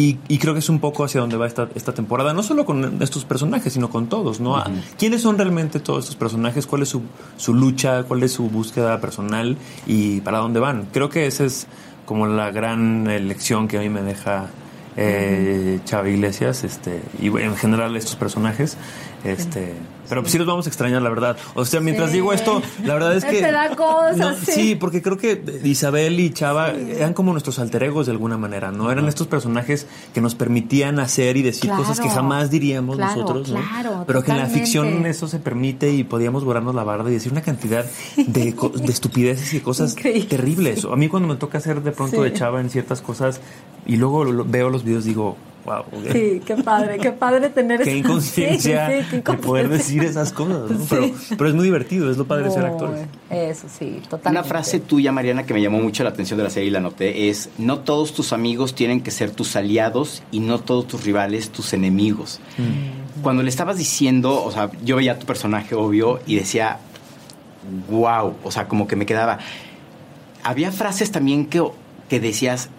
Y, 0.00 0.38
creo 0.38 0.54
que 0.54 0.60
es 0.60 0.68
un 0.68 0.78
poco 0.78 1.02
hacia 1.02 1.20
donde 1.20 1.36
va 1.36 1.48
esta, 1.48 1.68
esta 1.74 1.92
temporada, 1.92 2.32
no 2.32 2.44
solo 2.44 2.64
con 2.64 3.02
estos 3.02 3.24
personajes, 3.24 3.72
sino 3.72 3.90
con 3.90 4.08
todos, 4.08 4.38
¿no? 4.38 4.62
¿Quiénes 4.96 5.22
son 5.22 5.36
realmente 5.36 5.80
todos 5.80 6.04
estos 6.04 6.14
personajes? 6.14 6.68
¿Cuál 6.68 6.82
es 6.82 6.88
su, 6.88 7.02
su 7.36 7.52
lucha? 7.52 8.04
¿Cuál 8.04 8.22
es 8.22 8.30
su 8.30 8.48
búsqueda 8.48 9.00
personal? 9.00 9.56
¿Y 9.88 10.20
para 10.20 10.38
dónde 10.38 10.60
van? 10.60 10.86
Creo 10.92 11.08
que 11.08 11.26
esa 11.26 11.44
es 11.44 11.66
como 12.06 12.28
la 12.28 12.52
gran 12.52 13.06
lección 13.26 13.66
que 13.66 13.78
a 13.78 13.80
mí 13.80 13.88
me 13.88 14.02
deja 14.02 14.46
eh, 14.96 15.80
Chava 15.84 16.08
Iglesias 16.08 16.62
este, 16.62 17.02
y 17.20 17.26
en 17.26 17.56
general 17.56 17.96
estos 17.96 18.14
personajes. 18.14 18.76
Este, 19.24 19.74
pero 20.08 20.24
sí 20.24 20.38
los 20.38 20.46
vamos 20.46 20.66
a 20.66 20.68
extrañar, 20.70 21.02
la 21.02 21.10
verdad. 21.10 21.36
O 21.54 21.64
sea, 21.64 21.80
mientras 21.80 22.12
digo 22.12 22.32
esto, 22.32 22.62
la 22.84 22.94
verdad 22.94 23.16
es 23.16 23.24
que... 23.24 23.40
Te 23.40 23.52
da 23.52 23.74
cosas, 23.76 24.38
sí. 24.38 24.74
porque 24.74 25.02
creo 25.02 25.18
que 25.18 25.60
Isabel 25.64 26.18
y 26.20 26.30
Chava 26.30 26.70
eran 26.70 27.14
como 27.14 27.32
nuestros 27.32 27.58
alter 27.58 27.82
egos 27.82 28.06
de 28.06 28.12
alguna 28.12 28.38
manera, 28.38 28.70
¿no? 28.70 28.90
Eran 28.90 29.06
estos 29.08 29.26
personajes 29.26 29.86
que 30.14 30.20
nos 30.20 30.34
permitían 30.34 30.98
hacer 30.98 31.36
y 31.36 31.42
decir 31.42 31.70
cosas 31.70 32.00
que 32.00 32.08
jamás 32.08 32.50
diríamos 32.50 32.98
nosotros, 32.98 33.50
¿no? 33.50 33.60
Claro, 33.60 34.04
Pero 34.06 34.22
que 34.22 34.30
en 34.30 34.38
la 34.38 34.46
ficción 34.46 35.06
eso 35.06 35.28
se 35.28 35.38
permite 35.38 35.92
y 35.92 36.04
podíamos 36.04 36.44
borrarnos 36.44 36.74
la 36.74 36.84
barda 36.84 37.10
y 37.10 37.14
decir 37.14 37.32
una 37.32 37.42
cantidad 37.42 37.84
de, 38.16 38.52
de 38.52 38.92
estupideces 38.92 39.52
y 39.54 39.60
cosas 39.60 39.94
terribles. 39.94 40.84
A 40.84 40.96
mí 40.96 41.08
cuando 41.08 41.28
me 41.28 41.36
toca 41.36 41.58
hacer 41.58 41.82
de 41.82 41.92
pronto 41.92 42.22
de 42.22 42.32
Chava 42.32 42.60
en 42.60 42.70
ciertas 42.70 43.00
cosas 43.00 43.40
y 43.86 43.96
luego 43.96 44.44
veo 44.44 44.70
los 44.70 44.84
videos 44.84 45.04
digo, 45.04 45.36
Sí, 46.12 46.40
qué 46.44 46.56
padre, 46.56 46.98
qué 46.98 47.12
padre 47.12 47.48
tener 47.50 47.82
Qué 47.84 47.98
inconsciencia 47.98 48.88
de 49.12 49.22
poder 49.22 49.68
decir 49.68 50.02
esas 50.04 50.32
cosas, 50.32 50.70
pero, 50.88 51.10
pero, 51.36 51.48
es 51.48 51.54
muy 51.54 51.64
divertido, 51.64 52.10
es 52.10 52.16
lo 52.16 52.26
padre 52.26 52.44
de 52.44 52.50
ser 52.50 52.64
actor. 52.64 52.94
Eso 53.30 53.66
sí, 53.68 54.00
totalmente. 54.08 54.30
Una 54.30 54.44
frase 54.44 54.80
tuya, 54.80 55.12
Mariana, 55.12 55.44
que 55.44 55.54
me 55.54 55.62
llamó 55.62 55.78
mucho 55.80 56.02
la 56.04 56.10
atención 56.10 56.36
de 56.38 56.44
la 56.44 56.50
serie 56.50 56.68
y 56.68 56.72
la 56.72 56.80
noté, 56.80 57.28
es, 57.28 57.50
no 57.58 57.80
todos 57.80 58.12
tus 58.12 58.32
amigos 58.32 58.74
tienen 58.74 59.00
que 59.00 59.10
ser 59.10 59.30
tus 59.30 59.56
aliados 59.56 60.22
y 60.30 60.40
no 60.40 60.58
todos 60.58 60.86
tus 60.86 61.04
rivales 61.04 61.50
tus 61.50 61.72
enemigos. 61.72 62.40
Mm. 62.56 63.22
Cuando 63.22 63.42
le 63.42 63.48
estabas 63.48 63.76
diciendo, 63.76 64.42
o 64.42 64.50
sea, 64.50 64.70
yo 64.84 64.96
veía 64.96 65.18
tu 65.18 65.26
personaje, 65.26 65.74
obvio, 65.74 66.20
y 66.26 66.36
decía, 66.36 66.78
wow, 67.90 68.34
o 68.44 68.50
sea, 68.50 68.68
como 68.68 68.86
que 68.86 68.96
me 68.96 69.06
quedaba... 69.06 69.38
Había 70.44 70.70
frases 70.70 71.10
también 71.10 71.46
que, 71.46 71.62
que 72.08 72.20
decías, 72.20 72.70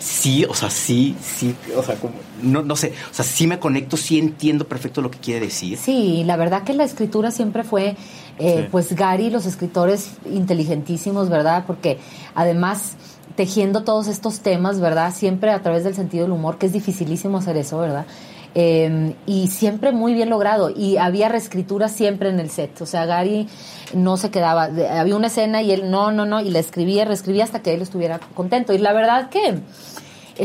sí, 0.00 0.44
o 0.44 0.54
sea, 0.54 0.70
sí, 0.70 1.14
sí, 1.22 1.54
o 1.76 1.82
sea, 1.82 1.94
como, 1.96 2.14
no, 2.42 2.62
no 2.62 2.74
sé, 2.74 2.92
o 3.10 3.14
sea, 3.14 3.24
sí 3.24 3.46
me 3.46 3.60
conecto, 3.60 3.96
sí 3.96 4.18
entiendo 4.18 4.66
perfecto 4.66 5.02
lo 5.02 5.10
que 5.10 5.18
quiere 5.18 5.46
decir. 5.46 5.78
Sí, 5.78 6.24
la 6.24 6.36
verdad 6.36 6.64
que 6.64 6.72
la 6.72 6.84
escritura 6.84 7.30
siempre 7.30 7.62
fue, 7.62 7.96
eh, 8.38 8.68
pues 8.70 8.94
Gary, 8.96 9.30
los 9.30 9.46
escritores 9.46 10.12
inteligentísimos, 10.26 11.28
¿verdad? 11.28 11.64
Porque 11.66 11.98
además 12.34 12.94
tejiendo 13.36 13.84
todos 13.84 14.08
estos 14.08 14.40
temas, 14.40 14.80
¿verdad? 14.80 15.14
Siempre 15.14 15.50
a 15.50 15.62
través 15.62 15.84
del 15.84 15.94
sentido 15.94 16.24
del 16.24 16.32
humor, 16.32 16.58
que 16.58 16.66
es 16.66 16.72
dificilísimo 16.72 17.38
hacer 17.38 17.56
eso, 17.56 17.78
¿verdad? 17.78 18.06
Em, 18.54 19.14
y 19.26 19.46
siempre 19.46 19.92
muy 19.92 20.14
bien 20.14 20.30
logrado. 20.30 20.70
Y 20.70 20.96
había 20.96 21.28
reescritura 21.28 21.88
siempre 21.88 22.30
en 22.30 22.40
el 22.40 22.50
set. 22.50 22.80
O 22.80 22.86
sea, 22.86 23.06
Gary 23.06 23.48
no 23.94 24.16
se 24.16 24.30
quedaba. 24.30 24.64
Había 24.64 25.16
una 25.16 25.28
escena 25.28 25.62
y 25.62 25.72
él 25.72 25.90
no, 25.90 26.10
no, 26.10 26.26
no, 26.26 26.40
y 26.40 26.50
la 26.50 26.58
escribía, 26.58 27.04
reescribía 27.04 27.44
hasta 27.44 27.60
que 27.60 27.74
él 27.74 27.82
estuviera 27.82 28.20
contento. 28.34 28.72
Y 28.72 28.78
la 28.78 28.92
verdad 28.92 29.30
que 29.30 29.60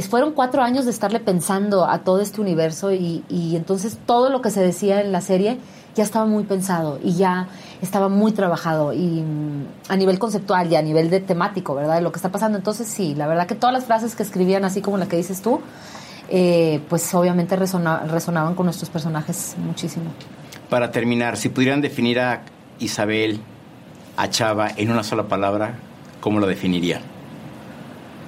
fueron 0.02 0.34
cuatro 0.34 0.62
años 0.62 0.86
de 0.86 0.92
estarle 0.92 1.20
pensando 1.20 1.86
a 1.86 2.04
todo 2.04 2.20
este 2.20 2.42
universo 2.42 2.92
y, 2.92 3.24
y 3.30 3.56
entonces 3.56 3.98
todo 4.06 4.30
lo 4.30 4.42
que 4.42 4.52
se 4.52 4.62
decía 4.62 5.02
en 5.02 5.12
la 5.12 5.22
serie 5.22 5.58
ya 5.96 6.04
estaba 6.04 6.26
muy 6.26 6.44
pensado 6.44 7.00
y 7.02 7.14
ya 7.14 7.48
estaba 7.82 8.10
muy 8.10 8.34
trabajado 8.34 8.94
y 8.94 9.22
mm, 9.22 9.68
a 9.88 9.96
nivel 9.96 10.20
conceptual 10.20 10.72
y 10.72 10.76
a 10.76 10.82
nivel 10.82 11.10
de 11.10 11.22
temático, 11.22 11.74
¿verdad? 11.74 11.96
De 11.96 12.02
lo 12.02 12.12
que 12.12 12.18
está 12.18 12.30
pasando. 12.30 12.58
Entonces 12.58 12.88
sí, 12.88 13.16
la 13.16 13.28
verdad 13.28 13.48
que 13.48 13.56
todas 13.56 13.74
las 13.74 13.86
frases 13.86 14.16
que 14.16 14.24
escribían, 14.24 14.66
así 14.66 14.82
como 14.82 14.98
la 14.98 15.08
que 15.08 15.16
dices 15.16 15.42
tú, 15.42 15.62
eh, 16.30 16.82
pues 16.90 17.14
obviamente 17.14 17.56
resonaban 17.56 18.56
con 18.56 18.66
nuestros 18.66 18.90
personajes 18.90 19.56
muchísimo. 19.58 20.06
Para 20.70 20.92
terminar, 20.92 21.38
si 21.38 21.50
pudieran 21.50 21.82
definir 21.82 22.20
a 22.20 22.44
Isabel, 22.80 23.40
a 24.18 24.30
Chava, 24.30 24.70
en 24.76 24.92
una 24.92 25.04
sola 25.04 25.24
palabra, 25.24 25.76
¿cómo 26.20 26.40
lo 26.40 26.48
definiría? 26.48 27.02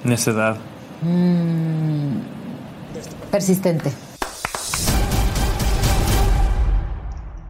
Necedad. 0.04 0.56
Mm, 1.02 2.18
persistente. 3.30 3.92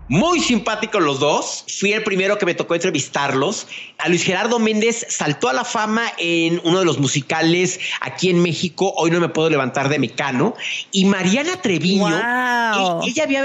Muy 0.08 0.40
simpáticos 0.40 1.02
los 1.02 1.20
dos. 1.20 1.64
Fui 1.78 1.92
el 1.92 2.02
primero 2.02 2.38
que 2.38 2.46
me 2.46 2.54
tocó 2.54 2.74
entrevistarlos. 2.74 3.66
A 3.98 4.08
Luis 4.08 4.22
Gerardo 4.22 4.58
Méndez 4.58 5.06
saltó 5.10 5.50
a 5.50 5.52
la 5.52 5.64
fama 5.64 6.04
en 6.16 6.62
uno 6.64 6.78
de 6.78 6.86
los 6.86 6.98
musicales 6.98 7.78
aquí 8.00 8.30
en 8.30 8.40
México. 8.40 8.94
Hoy 8.96 9.10
no 9.10 9.20
me 9.20 9.28
puedo 9.28 9.50
levantar 9.50 9.90
de 9.90 9.98
Mecano. 9.98 10.54
Y 10.92 11.04
Mariana 11.04 11.60
Treviño, 11.60 12.08
e-, 12.08 13.08
ella 13.08 13.24
había, 13.24 13.42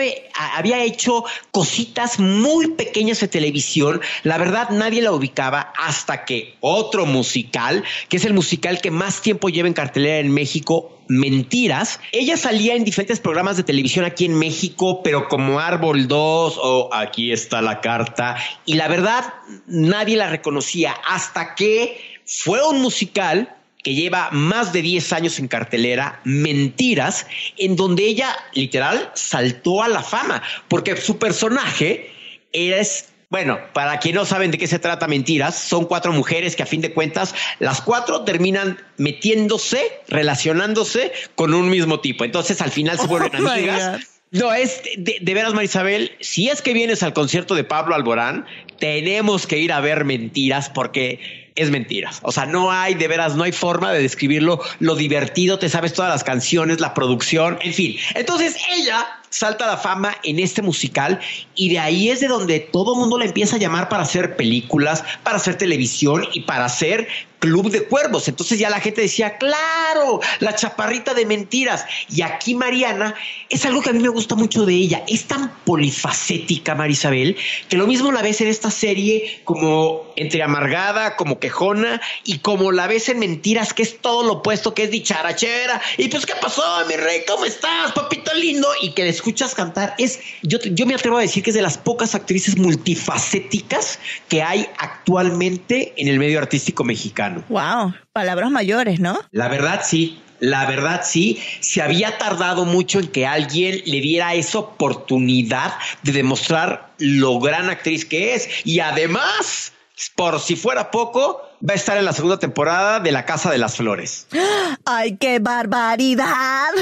había 0.55 0.83
hecho 0.83 1.25
cositas 1.51 2.19
muy 2.19 2.67
pequeñas 2.67 3.19
de 3.19 3.27
televisión. 3.27 3.99
La 4.23 4.37
verdad, 4.37 4.69
nadie 4.69 5.01
la 5.01 5.11
ubicaba 5.11 5.73
hasta 5.77 6.23
que 6.23 6.55
otro 6.61 7.05
musical, 7.05 7.83
que 8.07 8.17
es 8.17 8.23
el 8.23 8.33
musical 8.33 8.79
que 8.79 8.89
más 8.89 9.21
tiempo 9.21 9.49
lleva 9.49 9.67
en 9.67 9.73
cartelera 9.73 10.19
en 10.19 10.33
México, 10.33 11.02
Mentiras. 11.07 11.99
Ella 12.11 12.37
salía 12.37 12.75
en 12.75 12.83
diferentes 12.83 13.19
programas 13.19 13.57
de 13.57 13.63
televisión 13.63 14.05
aquí 14.05 14.25
en 14.25 14.37
México, 14.37 15.01
pero 15.03 15.27
como 15.27 15.59
Árbol 15.59 16.07
2 16.07 16.59
o 16.61 16.89
Aquí 16.93 17.31
está 17.31 17.61
la 17.61 17.81
carta. 17.81 18.37
Y 18.65 18.73
la 18.75 18.87
verdad, 18.87 19.33
nadie 19.67 20.17
la 20.17 20.29
reconocía 20.29 20.95
hasta 21.07 21.55
que 21.55 21.97
fue 22.25 22.65
un 22.67 22.81
musical 22.81 23.55
que 23.83 23.93
lleva 23.93 24.29
más 24.31 24.71
de 24.71 24.81
10 24.81 25.13
años 25.13 25.39
en 25.39 25.47
cartelera, 25.47 26.21
Mentiras, 26.23 27.27
en 27.57 27.75
donde 27.75 28.05
ella 28.05 28.33
literal 28.53 29.11
saltó 29.13 29.83
a 29.83 29.89
la 29.89 30.01
fama, 30.01 30.41
porque 30.69 30.95
su 30.95 31.19
personaje 31.19 32.09
es 32.53 33.12
bueno, 33.33 33.57
para 33.73 33.97
quien 33.97 34.13
no 34.13 34.25
saben 34.25 34.51
de 34.51 34.59
qué 34.59 34.67
se 34.67 34.77
trata 34.77 35.07
Mentiras, 35.07 35.57
son 35.57 35.85
cuatro 35.85 36.13
mujeres 36.13 36.55
que 36.55 36.61
a 36.61 36.67
fin 36.67 36.81
de 36.81 36.93
cuentas 36.93 37.33
las 37.57 37.81
cuatro 37.81 38.21
terminan 38.25 38.77
metiéndose, 38.97 39.81
relacionándose 40.07 41.11
con 41.33 41.55
un 41.55 41.67
mismo 41.67 41.99
tipo. 41.99 42.25
Entonces 42.25 42.61
al 42.61 42.69
final 42.69 42.99
se 42.99 43.07
vuelven 43.07 43.31
oh 43.43 43.49
amigas. 43.49 44.21
No, 44.29 44.53
es 44.53 44.83
de, 44.97 45.17
de, 45.19 45.33
veras, 45.33 45.55
Marisabel, 45.55 46.11
si 46.19 46.49
es 46.49 46.61
que 46.61 46.73
vienes 46.73 47.01
al 47.01 47.13
concierto 47.13 47.55
de 47.55 47.63
Pablo 47.63 47.95
Alborán, 47.95 48.45
tenemos 48.77 49.47
que 49.47 49.57
ir 49.57 49.73
a 49.73 49.79
ver 49.79 50.05
mentiras 50.05 50.69
porque 50.69 51.51
es 51.55 51.71
mentiras. 51.71 52.19
O 52.21 52.31
sea, 52.31 52.45
no 52.45 52.71
hay, 52.71 52.93
de 52.93 53.07
veras, 53.07 53.35
no 53.35 53.45
hay 53.45 53.51
forma 53.51 53.91
de 53.91 53.99
describirlo, 53.99 54.61
lo 54.77 54.95
divertido, 54.95 55.57
te 55.57 55.69
sabes 55.69 55.93
todas 55.93 56.11
las 56.11 56.23
canciones, 56.23 56.79
la 56.79 56.93
producción, 56.93 57.57
en 57.61 57.73
fin. 57.73 57.97
Entonces 58.13 58.57
ella 58.75 59.07
salta 59.33 59.65
la 59.65 59.77
fama 59.77 60.15
en 60.23 60.37
este 60.37 60.61
musical 60.61 61.19
y 61.55 61.69
de 61.69 61.79
ahí 61.79 62.09
es 62.09 62.19
de 62.19 62.27
donde 62.27 62.59
todo 62.59 62.93
el 62.93 62.99
mundo 62.99 63.17
la 63.17 63.25
empieza 63.25 63.55
a 63.55 63.59
llamar 63.59 63.89
para 63.89 64.03
hacer 64.03 64.35
películas, 64.35 65.03
para 65.23 65.37
hacer 65.37 65.57
televisión 65.57 66.27
y 66.33 66.41
para 66.41 66.65
hacer 66.65 67.07
Club 67.43 67.71
de 67.71 67.83
Cuervos. 67.83 68.29
Entonces 68.29 68.57
ya 68.57 68.69
la 68.69 68.79
gente 68.79 69.01
decía, 69.01 69.37
claro, 69.37 70.21
la 70.39 70.55
chaparrita 70.55 71.13
de 71.13 71.25
mentiras. 71.25 71.85
Y 72.09 72.21
aquí 72.21 72.55
Mariana 72.55 73.15
es 73.49 73.65
algo 73.65 73.81
que 73.81 73.89
a 73.89 73.93
mí 73.93 73.99
me 73.99 74.07
gusta 74.07 74.35
mucho 74.35 74.65
de 74.65 74.75
ella. 74.75 75.03
Es 75.09 75.25
tan 75.25 75.53
polifacética, 75.65 76.73
Marisabel, 76.73 77.35
que 77.67 77.75
lo 77.75 77.85
mismo 77.85 78.13
la 78.13 78.21
ves 78.21 78.39
en 78.39 78.47
esta 78.47 78.71
serie 78.71 79.41
como 79.43 80.13
entre 80.15 80.41
amargada, 80.41 81.17
como 81.17 81.39
quejona 81.39 81.99
y 82.23 82.39
como 82.39 82.71
la 82.71 82.87
ves 82.87 83.09
en 83.09 83.19
mentiras, 83.19 83.73
que 83.73 83.83
es 83.83 83.97
todo 83.99 84.23
lo 84.23 84.35
opuesto, 84.35 84.73
que 84.73 84.83
es 84.83 84.91
dicharachera. 84.91 85.81
Y 85.97 86.07
pues, 86.07 86.25
¿qué 86.25 86.35
pasó, 86.39 86.63
mi 86.87 86.95
rey? 86.95 87.23
¿Cómo 87.27 87.43
estás, 87.43 87.91
papito 87.91 88.33
lindo? 88.35 88.69
Y 88.81 88.91
que 88.91 89.03
les 89.03 89.21
escuchas 89.23 89.55
cantar 89.55 89.95
es, 89.97 90.19
yo, 90.41 90.59
yo 90.59 90.85
me 90.85 90.95
atrevo 90.95 91.17
a 91.17 91.21
decir 91.21 91.43
que 91.43 91.51
es 91.51 91.55
de 91.55 91.61
las 91.61 91.77
pocas 91.77 92.13
actrices 92.13 92.57
multifacéticas 92.57 93.97
que 94.27 94.43
hay 94.43 94.67
actualmente 94.77 95.93
en 95.95 96.09
el 96.09 96.19
medio 96.19 96.39
artístico 96.39 96.83
mexicano. 96.83 97.41
Wow, 97.47 97.93
palabras 98.11 98.51
mayores, 98.51 98.99
¿no? 98.99 99.17
La 99.31 99.47
verdad 99.47 99.81
sí. 99.85 100.19
La 100.39 100.65
verdad 100.65 101.03
sí, 101.05 101.41
se 101.61 101.81
había 101.81 102.17
tardado 102.17 102.65
mucho 102.65 102.99
en 102.99 103.07
que 103.07 103.25
alguien 103.25 103.81
le 103.85 104.01
diera 104.01 104.33
esa 104.33 104.57
oportunidad 104.57 105.75
de 106.01 106.11
demostrar 106.11 106.89
lo 106.97 107.39
gran 107.39 107.69
actriz 107.69 108.03
que 108.03 108.35
es. 108.35 108.49
Y 108.65 108.81
además, 108.81 109.71
por 110.17 110.41
si 110.41 110.57
fuera 110.57 110.91
poco, 110.91 111.41
va 111.61 111.71
a 111.71 111.75
estar 111.77 111.97
en 111.97 112.03
la 112.03 112.11
segunda 112.11 112.39
temporada 112.39 112.99
de 112.99 113.13
La 113.13 113.23
Casa 113.23 113.51
de 113.51 113.57
las 113.57 113.77
Flores. 113.77 114.27
¡Ay, 114.85 115.15
qué 115.15 115.39
barbaridad! 115.39 116.73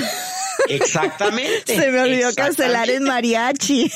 Exactamente. 0.69 1.75
Se 1.75 1.91
me 1.91 2.01
olvidó 2.01 2.33
cancelar 2.35 2.89
el 2.89 3.01
mariachi. 3.01 3.91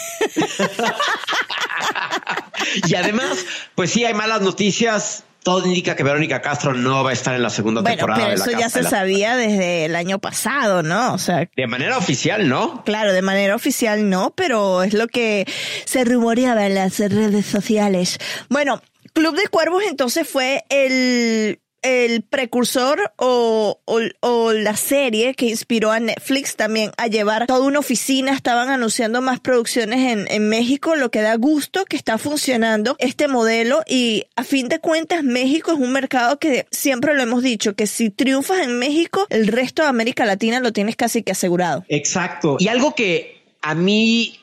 y 2.88 2.96
además, 2.96 3.46
pues 3.76 3.92
sí, 3.92 4.06
hay 4.06 4.14
malas 4.14 4.42
noticias 4.42 5.24
todo 5.46 5.68
indica 5.68 5.96
que 5.96 6.02
Verónica 6.02 6.42
Castro 6.42 6.74
no 6.74 7.04
va 7.04 7.12
a 7.12 7.14
estar 7.14 7.36
en 7.36 7.44
la 7.44 7.52
segunda 7.52 7.84
temporada. 7.84 8.30
Pero 8.30 8.34
eso 8.34 8.60
ya 8.60 8.68
se 8.68 8.82
sabía 8.82 9.36
desde 9.36 9.86
el 9.86 9.96
año 9.96 10.18
pasado, 10.18 10.82
¿no? 10.82 11.14
O 11.14 11.20
sea. 11.20 11.48
De 11.56 11.68
manera 11.68 12.00
oficial, 12.00 12.50
¿no? 12.50 12.84
Claro, 12.84 13.14
de 13.14 13.22
manera 13.22 13.56
oficial 13.56 14.10
no, 14.10 14.34
pero 14.36 14.82
es 14.82 14.96
lo 14.96 15.08
que 15.08 15.46
se 15.86 16.04
rumoreaba 16.04 16.66
en 16.66 16.74
las 16.74 16.98
redes 16.98 17.46
sociales. 17.46 18.18
Bueno, 18.50 18.82
Club 19.14 19.36
de 19.36 19.48
Cuervos 19.48 19.84
entonces 19.88 20.28
fue 20.28 20.64
el 20.70 21.60
el 21.86 22.24
precursor 22.24 23.14
o, 23.18 23.80
o, 23.86 24.52
la 24.54 24.76
serie 24.76 25.36
que 25.36 25.46
inspiró 25.46 25.92
a 25.92 26.00
Netflix 26.00 26.56
también 26.56 26.92
a 26.98 27.06
llevar 27.08 27.46
toda 27.46 27.68
una 27.68 27.80
oficina, 27.80 28.34
estaban 28.34 28.70
anunciando 28.70 29.22
más 29.22 29.40
producciones 29.40 30.12
en, 30.12 30.26
en 30.32 30.50
México, 30.50 30.96
lo 30.96 31.12
que 31.12 31.22
da 31.22 31.36
gusto 31.36 31.86
que 31.86 31.96
está 31.96 32.18
funcionando 32.18 32.96
este 32.98 33.28
modelo 33.28 33.82
y 33.86 34.26
a 34.36 34.44
fin 34.44 34.68
de 34.68 34.80
cuentas 34.80 35.24
México 35.24 35.74
es 35.74 35.78
un 35.78 35.92
mercado 35.92 36.40
que 36.40 36.66
siempre 36.72 37.14
lo 37.14 37.22
hemos 37.22 37.44
dicho, 37.44 37.76
que 37.76 37.86
si 37.86 38.10
triunfas 38.10 38.62
en 38.62 38.80
México, 38.80 39.28
el 39.30 39.48
resto 39.48 39.84
de 39.84 39.90
América 39.90 40.26
Latina 40.26 40.60
lo 40.60 40.74
tienes 40.74 40.96
casi 40.96 41.22
que 41.22 41.34
asegurado. 41.34 41.86
Exacto. 41.90 42.58
Y 42.60 42.68
algo 42.68 42.96
que 42.96 43.44
a 43.62 43.76
mí 43.76 44.40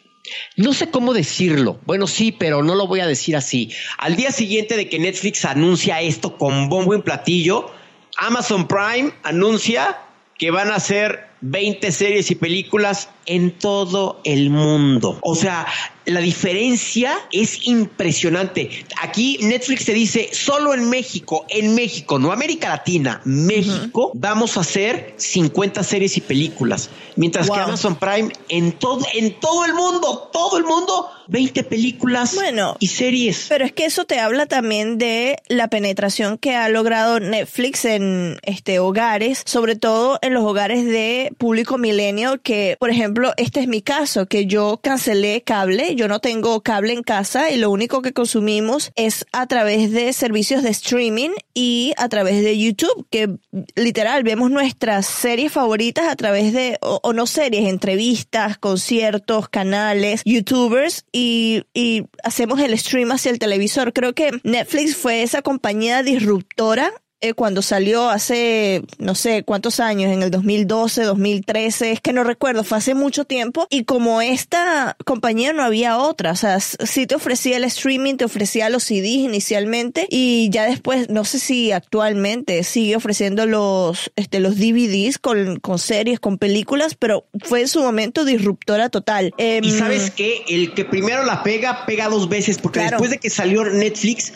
no 0.56 0.72
sé 0.72 0.90
cómo 0.90 1.14
decirlo. 1.14 1.80
Bueno, 1.84 2.06
sí, 2.06 2.32
pero 2.32 2.62
no 2.62 2.74
lo 2.74 2.86
voy 2.86 3.00
a 3.00 3.06
decir 3.06 3.36
así. 3.36 3.70
Al 3.98 4.16
día 4.16 4.30
siguiente 4.30 4.76
de 4.76 4.88
que 4.88 4.98
Netflix 4.98 5.44
anuncia 5.44 6.00
esto 6.00 6.36
con 6.38 6.68
bombo 6.68 6.94
en 6.94 7.02
platillo, 7.02 7.70
Amazon 8.16 8.68
Prime 8.68 9.12
anuncia 9.22 9.98
que 10.38 10.50
van 10.50 10.70
a 10.70 10.76
hacer 10.76 11.28
20 11.40 11.90
series 11.92 12.30
y 12.30 12.34
películas 12.34 13.08
en 13.26 13.52
todo 13.52 14.20
el 14.24 14.50
mundo. 14.50 15.18
O 15.22 15.34
sea, 15.34 15.66
la 16.06 16.20
diferencia 16.20 17.16
es 17.30 17.66
impresionante. 17.66 18.70
Aquí 19.00 19.38
Netflix 19.42 19.84
te 19.84 19.92
dice, 19.92 20.30
solo 20.32 20.74
en 20.74 20.88
México, 20.88 21.46
en 21.48 21.74
México, 21.74 22.18
no 22.18 22.32
América 22.32 22.68
Latina, 22.68 23.20
México, 23.24 24.12
vamos 24.14 24.56
a 24.56 24.60
hacer 24.60 25.14
50 25.16 25.82
series 25.82 26.16
y 26.16 26.20
películas. 26.20 26.90
Mientras 27.16 27.50
que 27.50 27.58
Amazon 27.58 27.96
Prime, 27.96 28.32
en 28.48 28.72
todo, 28.72 29.04
en 29.14 29.38
todo 29.38 29.64
el 29.64 29.74
mundo, 29.74 30.30
todo 30.32 30.58
el 30.58 30.64
mundo, 30.64 31.10
20 31.28 31.64
películas 31.64 32.34
bueno, 32.34 32.76
y 32.78 32.88
series. 32.88 33.46
Pero 33.48 33.64
es 33.64 33.72
que 33.72 33.84
eso 33.84 34.04
te 34.04 34.18
habla 34.18 34.46
también 34.46 34.98
de 34.98 35.36
la 35.48 35.68
penetración 35.68 36.38
que 36.38 36.54
ha 36.54 36.68
logrado 36.68 37.20
Netflix 37.20 37.84
en 37.84 38.38
este 38.42 38.78
hogares, 38.78 39.42
sobre 39.46 39.76
todo 39.76 40.18
en 40.22 40.34
los 40.34 40.44
hogares 40.44 40.84
de 40.84 41.32
público 41.38 41.78
milenio, 41.78 42.40
que, 42.42 42.76
por 42.78 42.90
ejemplo, 42.90 43.32
este 43.36 43.60
es 43.60 43.68
mi 43.68 43.82
caso, 43.82 44.26
que 44.26 44.46
yo 44.46 44.80
cancelé 44.82 45.42
cable 45.42 45.91
yo 45.94 46.08
no 46.08 46.20
tengo 46.20 46.60
cable 46.62 46.92
en 46.92 47.02
casa 47.02 47.50
y 47.50 47.56
lo 47.56 47.70
único 47.70 48.02
que 48.02 48.12
consumimos 48.12 48.92
es 48.96 49.26
a 49.32 49.46
través 49.46 49.90
de 49.92 50.12
servicios 50.12 50.62
de 50.62 50.70
streaming 50.70 51.30
y 51.54 51.92
a 51.96 52.08
través 52.08 52.42
de 52.42 52.58
YouTube, 52.58 53.06
que 53.10 53.36
literal 53.74 54.22
vemos 54.22 54.50
nuestras 54.50 55.06
series 55.06 55.52
favoritas 55.52 56.08
a 56.08 56.16
través 56.16 56.52
de, 56.52 56.78
o, 56.80 57.12
no 57.12 57.26
series, 57.26 57.68
entrevistas, 57.68 58.58
conciertos, 58.58 59.48
canales, 59.48 60.22
youtubers 60.24 61.04
y, 61.12 61.64
y 61.74 62.04
hacemos 62.22 62.60
el 62.60 62.78
stream 62.78 63.12
hacia 63.12 63.30
el 63.30 63.38
televisor. 63.38 63.92
Creo 63.92 64.14
que 64.14 64.30
Netflix 64.42 64.96
fue 64.96 65.22
esa 65.22 65.42
compañía 65.42 66.02
disruptora 66.02 66.92
eh, 67.22 67.34
cuando 67.34 67.62
salió 67.62 68.10
hace 68.10 68.82
no 68.98 69.14
sé 69.14 69.44
cuántos 69.44 69.78
años, 69.78 70.12
en 70.12 70.24
el 70.24 70.30
2012, 70.32 71.04
2013, 71.04 71.92
es 71.92 72.00
que 72.00 72.12
no 72.12 72.24
recuerdo, 72.24 72.64
fue 72.64 72.78
hace 72.78 72.94
mucho 72.94 73.24
tiempo 73.24 73.68
y 73.70 73.84
como 73.84 74.20
esta 74.20 74.96
compañía 75.04 75.52
no 75.52 75.62
había 75.62 75.98
otra, 75.98 76.32
o 76.32 76.36
sea, 76.36 76.58
sí 76.58 77.06
te 77.06 77.14
ofrecía 77.14 77.58
el 77.58 77.64
streaming, 77.64 78.16
te 78.16 78.24
ofrecía 78.24 78.68
los 78.70 78.82
CDs 78.82 79.22
inicialmente 79.22 80.08
y 80.10 80.50
ya 80.50 80.64
después, 80.64 81.10
no 81.10 81.24
sé 81.24 81.38
si 81.38 81.70
actualmente 81.70 82.64
sigue 82.64 82.96
ofreciendo 82.96 83.46
los, 83.46 84.10
este, 84.16 84.40
los 84.40 84.56
DVDs 84.56 85.18
con, 85.18 85.60
con 85.60 85.78
series, 85.78 86.18
con 86.18 86.38
películas, 86.38 86.96
pero 86.96 87.26
fue 87.44 87.60
en 87.60 87.68
su 87.68 87.82
momento 87.82 88.24
disruptora 88.24 88.88
total. 88.88 89.32
y 89.38 89.42
em, 89.42 89.78
sabes 89.78 90.10
que 90.10 90.42
el 90.48 90.74
que 90.74 90.84
primero 90.84 91.24
la 91.24 91.44
pega, 91.44 91.86
pega 91.86 92.08
dos 92.08 92.28
veces, 92.28 92.58
porque 92.58 92.80
después 92.80 93.10
de 93.10 93.18
que 93.18 93.30
salió 93.30 93.64
Netflix, 93.64 94.32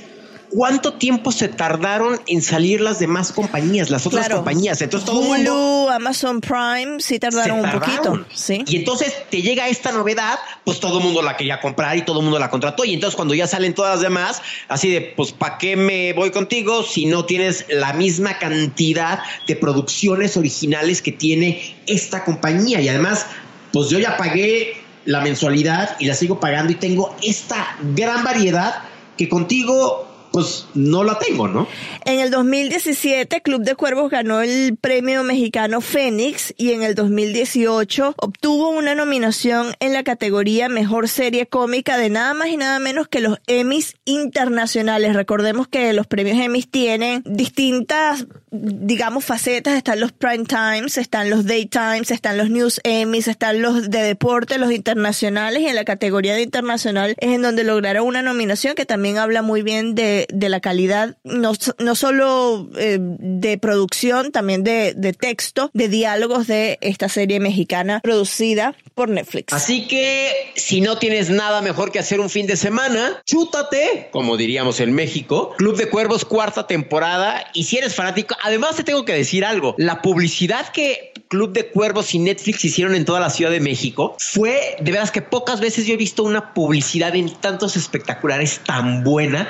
¿cuánto 0.56 0.94
tiempo 0.94 1.32
se 1.32 1.48
tardaron 1.48 2.18
en 2.26 2.40
salir 2.40 2.80
las 2.80 2.98
demás 2.98 3.30
compañías, 3.30 3.90
las 3.90 4.06
otras 4.06 4.30
compañías? 4.30 4.80
Entonces 4.80 5.06
todo 5.06 5.20
Hulu, 5.20 5.90
Amazon 5.90 6.40
Prime, 6.40 6.98
sí 6.98 7.18
tardaron, 7.18 7.60
un 7.60 7.70
poquito. 7.70 8.24
Sí. 8.32 8.64
Y 8.66 8.76
entonces 8.76 9.14
te 9.28 9.42
llega 9.42 9.68
esta 9.68 9.92
novedad, 9.92 10.38
pues 10.64 10.80
todo 10.80 10.96
el 10.96 11.04
mundo 11.04 11.20
la 11.20 11.36
quería 11.36 11.60
comprar 11.60 11.98
y 11.98 12.02
todo 12.06 12.20
el 12.20 12.24
mundo 12.24 12.38
la 12.38 12.48
contrató. 12.48 12.86
Y 12.86 12.94
entonces 12.94 13.16
cuando 13.16 13.34
ya 13.34 13.46
salen 13.46 13.74
todas 13.74 13.96
las 13.96 14.00
demás, 14.00 14.40
así 14.68 14.90
de, 14.90 15.02
pues 15.02 15.32
¿para 15.32 15.58
qué 15.58 15.76
me 15.76 16.14
voy 16.14 16.30
contigo 16.30 16.82
si 16.82 17.04
no 17.04 17.26
tienes 17.26 17.66
la 17.68 17.92
misma 17.92 18.38
cantidad 18.38 19.20
de 19.46 19.56
producciones 19.56 20.38
originales 20.38 21.02
que 21.02 21.12
tiene 21.12 21.76
esta 21.86 22.24
compañía? 22.24 22.80
Y 22.80 22.88
además, 22.88 23.26
pues 23.74 23.90
yo 23.90 23.98
ya 23.98 24.16
pagué 24.16 24.72
la 25.04 25.20
mensualidad 25.20 25.96
y 25.98 26.06
la 26.06 26.14
sigo 26.14 26.40
pagando 26.40 26.72
y 26.72 26.76
tengo 26.76 27.14
esta 27.22 27.76
gran 27.94 28.24
variedad 28.24 28.84
que 29.18 29.28
contigo 29.28 30.15
pues 30.36 30.66
no 30.74 31.02
la 31.02 31.18
tengo, 31.18 31.48
¿no? 31.48 31.66
En 32.04 32.20
el 32.20 32.30
2017, 32.30 33.40
Club 33.40 33.62
de 33.62 33.74
Cuervos 33.74 34.10
ganó 34.10 34.42
el 34.42 34.76
premio 34.76 35.22
mexicano 35.22 35.80
Fénix 35.80 36.52
y 36.58 36.72
en 36.72 36.82
el 36.82 36.94
2018 36.94 38.14
obtuvo 38.18 38.68
una 38.68 38.94
nominación 38.94 39.74
en 39.80 39.94
la 39.94 40.04
categoría 40.04 40.68
Mejor 40.68 41.08
Serie 41.08 41.46
Cómica 41.46 41.96
de 41.96 42.10
nada 42.10 42.34
más 42.34 42.48
y 42.48 42.58
nada 42.58 42.78
menos 42.80 43.08
que 43.08 43.22
los 43.22 43.38
Emmys 43.46 43.94
internacionales. 44.04 45.14
Recordemos 45.14 45.68
que 45.68 45.94
los 45.94 46.06
premios 46.06 46.38
Emmys 46.38 46.70
tienen 46.70 47.22
distintas, 47.24 48.26
digamos, 48.50 49.24
facetas. 49.24 49.74
Están 49.74 50.00
los 50.00 50.12
Prime 50.12 50.44
Times, 50.44 50.98
están 50.98 51.30
los 51.30 51.46
Daytimes, 51.46 52.10
están 52.10 52.36
los 52.36 52.50
News 52.50 52.78
Emmys, 52.84 53.26
están 53.26 53.62
los 53.62 53.88
de 53.88 54.02
deporte, 54.02 54.58
los 54.58 54.70
internacionales 54.70 55.62
y 55.62 55.66
en 55.68 55.76
la 55.76 55.86
categoría 55.86 56.34
de 56.34 56.42
internacional 56.42 57.14
es 57.16 57.30
en 57.30 57.40
donde 57.40 57.64
lograron 57.64 58.06
una 58.06 58.20
nominación 58.20 58.74
que 58.74 58.84
también 58.84 59.16
habla 59.16 59.40
muy 59.40 59.62
bien 59.62 59.94
de 59.94 60.25
de, 60.28 60.48
la 60.48 60.60
calidad, 60.60 61.16
no, 61.24 61.52
no 61.78 61.94
solo 61.94 62.68
eh, 62.78 62.98
de 63.00 63.58
producción, 63.58 64.32
también 64.32 64.64
de, 64.64 64.94
de 64.94 65.12
texto, 65.12 65.70
de 65.72 65.88
diálogos 65.88 66.46
de 66.46 66.78
esta 66.80 67.08
serie 67.08 67.40
mexicana 67.40 68.00
producida 68.02 68.74
por 68.94 69.08
Netflix. 69.08 69.52
Así 69.52 69.86
que 69.86 70.52
si 70.54 70.80
no 70.80 70.98
tienes 70.98 71.30
nada 71.30 71.60
mejor 71.60 71.92
que 71.92 71.98
hacer 71.98 72.20
un 72.20 72.30
fin 72.30 72.46
de 72.46 72.56
semana, 72.56 73.22
chútate, 73.24 74.08
como 74.10 74.36
diríamos 74.36 74.80
en 74.80 74.94
México, 74.94 75.54
Club 75.58 75.76
de 75.76 75.88
Cuervos 75.88 76.24
cuarta 76.24 76.66
temporada. 76.66 77.50
Y 77.54 77.64
si 77.64 77.78
eres 77.78 77.94
fanático, 77.94 78.36
además 78.42 78.76
te 78.76 78.84
tengo 78.84 79.04
que 79.04 79.12
decir 79.12 79.44
algo, 79.44 79.74
la 79.78 80.02
publicidad 80.02 80.68
que 80.68 81.12
Club 81.28 81.52
de 81.52 81.68
Cuervos 81.68 82.14
y 82.14 82.18
Netflix 82.18 82.64
hicieron 82.64 82.94
en 82.94 83.04
toda 83.04 83.20
la 83.20 83.30
Ciudad 83.30 83.50
de 83.50 83.60
México 83.60 84.16
fue 84.18 84.76
de 84.80 84.92
veras 84.92 85.10
que 85.10 85.22
pocas 85.22 85.60
veces 85.60 85.86
yo 85.86 85.94
he 85.94 85.96
visto 85.96 86.22
una 86.22 86.54
publicidad 86.54 87.14
en 87.16 87.30
tantos 87.34 87.76
espectaculares 87.76 88.60
tan 88.64 89.02
buena 89.02 89.48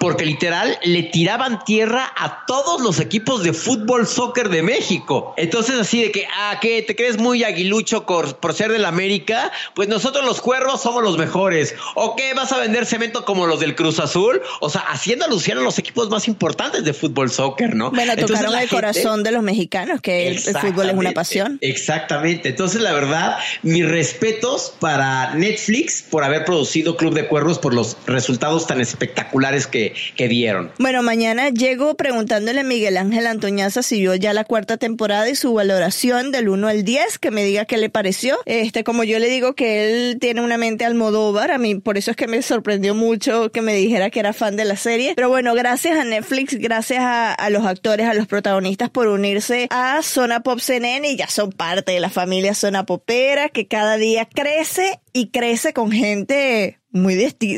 porque 0.00 0.24
literal 0.24 0.78
le 0.82 1.02
tiraban 1.02 1.62
tierra 1.62 2.10
a 2.16 2.46
todos 2.46 2.80
los 2.80 3.00
equipos 3.00 3.42
de 3.42 3.52
fútbol 3.52 4.06
soccer 4.06 4.48
de 4.48 4.62
México. 4.62 5.34
Entonces 5.36 5.78
así 5.78 6.00
de 6.00 6.10
que, 6.10 6.26
ah, 6.34 6.58
que 6.58 6.80
te 6.80 6.96
crees 6.96 7.18
muy 7.18 7.44
aguilucho 7.44 8.06
por, 8.06 8.54
ser 8.54 8.72
del 8.72 8.86
América, 8.86 9.52
pues 9.74 9.88
nosotros 9.88 10.24
los 10.24 10.40
cuervos 10.40 10.80
somos 10.80 11.02
los 11.02 11.18
mejores. 11.18 11.74
¿O 11.96 12.16
qué 12.16 12.32
vas 12.32 12.50
a 12.50 12.58
vender 12.58 12.86
cemento 12.86 13.26
como 13.26 13.46
los 13.46 13.60
del 13.60 13.76
Cruz 13.76 14.00
Azul? 14.00 14.40
O 14.60 14.70
sea, 14.70 14.80
haciendo 14.88 15.26
alusión 15.26 15.58
a 15.58 15.60
los 15.60 15.78
equipos 15.78 16.08
más 16.08 16.28
importantes 16.28 16.82
de 16.82 16.94
fútbol 16.94 17.30
soccer, 17.30 17.74
¿no? 17.74 17.90
Bueno, 17.90 18.16
tocaron 18.16 18.58
el 18.58 18.70
corazón 18.70 19.22
de 19.22 19.32
los 19.32 19.42
mexicanos, 19.42 20.00
que 20.00 20.28
el, 20.28 20.38
fútbol 20.38 20.88
es 20.88 20.96
una 20.96 21.12
pasión. 21.12 21.58
Exactamente. 21.60 22.48
Entonces, 22.48 22.80
la 22.80 22.94
verdad, 22.94 23.36
mis 23.62 23.86
respetos 23.86 24.72
para 24.80 25.34
Netflix 25.34 26.00
por 26.00 26.24
haber 26.24 26.46
producido 26.46 26.96
Club 26.96 27.12
de 27.12 27.28
Cuervos 27.28 27.58
por 27.58 27.74
los 27.74 27.98
resultados 28.06 28.66
tan 28.66 28.80
espectaculares 28.80 29.66
que, 29.66 29.89
que. 30.16 30.30
Bueno, 30.78 31.02
mañana 31.02 31.48
llego 31.48 31.96
preguntándole 31.96 32.60
a 32.60 32.64
Miguel 32.64 32.96
Ángel 32.96 33.26
Antoñaza 33.26 33.82
si 33.82 34.00
vio 34.00 34.14
ya 34.14 34.32
la 34.32 34.44
cuarta 34.44 34.76
temporada 34.76 35.28
y 35.28 35.34
su 35.34 35.52
valoración 35.52 36.30
del 36.30 36.48
1 36.48 36.68
al 36.68 36.84
10, 36.84 37.18
que 37.18 37.32
me 37.32 37.44
diga 37.44 37.64
qué 37.64 37.78
le 37.78 37.90
pareció. 37.90 38.38
Este, 38.46 38.84
como 38.84 39.02
yo 39.02 39.18
le 39.18 39.28
digo 39.28 39.54
que 39.54 40.10
él 40.10 40.18
tiene 40.20 40.40
una 40.40 40.56
mente 40.56 40.84
almodóvar, 40.84 41.50
a 41.50 41.58
mí 41.58 41.74
por 41.74 41.98
eso 41.98 42.12
es 42.12 42.16
que 42.16 42.28
me 42.28 42.42
sorprendió 42.42 42.94
mucho 42.94 43.50
que 43.50 43.60
me 43.60 43.74
dijera 43.74 44.10
que 44.10 44.20
era 44.20 44.32
fan 44.32 44.56
de 44.56 44.64
la 44.64 44.76
serie. 44.76 45.14
Pero 45.16 45.28
bueno, 45.28 45.54
gracias 45.54 45.98
a 45.98 46.04
Netflix, 46.04 46.54
gracias 46.56 47.00
a, 47.00 47.34
a 47.34 47.50
los 47.50 47.66
actores, 47.66 48.06
a 48.06 48.14
los 48.14 48.28
protagonistas 48.28 48.88
por 48.88 49.08
unirse 49.08 49.66
a 49.70 50.00
Zona 50.02 50.44
Pop 50.44 50.60
CNN 50.60 51.08
y 51.08 51.16
ya 51.16 51.28
son 51.28 51.50
parte 51.50 51.92
de 51.92 52.00
la 52.00 52.10
familia 52.10 52.54
Zona 52.54 52.86
Popera 52.86 53.48
que 53.48 53.66
cada 53.66 53.96
día 53.96 54.28
crece 54.32 55.00
y 55.12 55.30
crece 55.30 55.72
con 55.72 55.90
gente 55.90 56.79
muy, 56.92 57.16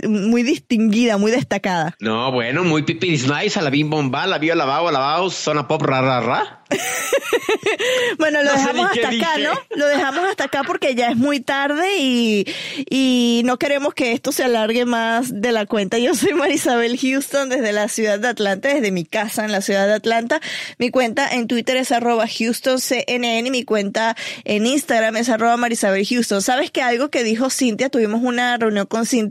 muy 0.09 0.42
distinguida, 0.42 1.16
muy 1.16 1.31
destacada. 1.31 1.97
No, 2.01 2.31
bueno, 2.33 2.64
muy 2.64 2.83
pipi 2.83 3.11
nice, 3.11 3.59
a 3.59 3.62
la 3.62 3.71
bim 3.71 3.88
bomba, 3.88 4.27
la 4.27 4.38
vio 4.38 4.55
lavado, 4.55 4.90
lavado, 4.90 5.31
zona 5.31 5.66
pop 5.66 5.83
ra 5.83 6.01
ra 6.03 6.21
ra. 6.21 6.59
bueno, 8.18 8.42
lo 8.42 8.53
dejamos 8.53 8.87
hasta 8.90 9.09
acá, 9.09 9.38
¿no? 9.38 9.51
Lo 9.77 9.87
dejamos 9.87 10.25
hasta 10.25 10.45
acá 10.45 10.62
porque 10.66 10.95
ya 10.95 11.11
es 11.11 11.16
muy 11.16 11.40
tarde 11.40 11.99
y, 11.99 12.47
y 12.88 13.42
no 13.45 13.59
queremos 13.59 13.92
que 13.92 14.12
esto 14.12 14.33
se 14.33 14.45
alargue 14.45 14.87
más 14.87 15.40
de 15.40 15.53
la 15.53 15.66
cuenta. 15.66 15.99
Yo 15.99 16.14
soy 16.14 16.33
Marisabel 16.35 16.99
Houston 16.99 17.51
desde 17.51 17.73
la 17.73 17.88
ciudad 17.88 18.18
de 18.18 18.29
Atlanta, 18.29 18.68
desde 18.68 18.90
mi 18.90 19.05
casa 19.05 19.45
en 19.45 19.53
la 19.53 19.61
ciudad 19.61 19.87
de 19.87 19.95
Atlanta. 19.95 20.40
Mi 20.79 20.90
cuenta 20.90 21.29
en 21.29 21.47
Twitter 21.47 21.77
es 21.77 21.92
arroba 21.92 22.25
HoustonCNN 22.25 23.47
y 23.47 23.51
mi 23.51 23.64
cuenta 23.64 24.16
en 24.45 24.66
Instagram 24.66 25.16
es 25.16 25.29
arroba 25.29 25.57
Marisabel 25.57 26.07
Houston. 26.07 26.40
¿Sabes 26.40 26.71
que 26.71 26.83
algo 26.83 27.11
que 27.11 27.23
dijo 27.23 27.51
Cintia? 27.51 27.90
Tuvimos 27.90 28.23
una 28.23 28.57
reunión 28.57 28.87
con 28.87 29.05
Cintia 29.05 29.21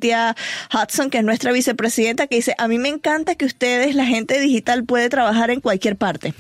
Hudson, 0.74 1.10
que 1.10 1.20
es 1.20 1.24
nuestra 1.24 1.52
vicepresidenta, 1.52 2.28
que 2.28 2.36
dice, 2.36 2.56
a 2.58 2.68
mí 2.68 2.78
me 2.78 2.90
encanta 2.90 3.36
que 3.36 3.46
ustedes, 3.46 3.96
la 3.96 4.06
gente 4.06 4.40
digital, 4.40 4.84
puede 4.86 5.10
trabajar 5.10 5.52
en 5.52 5.62
cualquier 5.62 5.96
parte. 5.96 6.34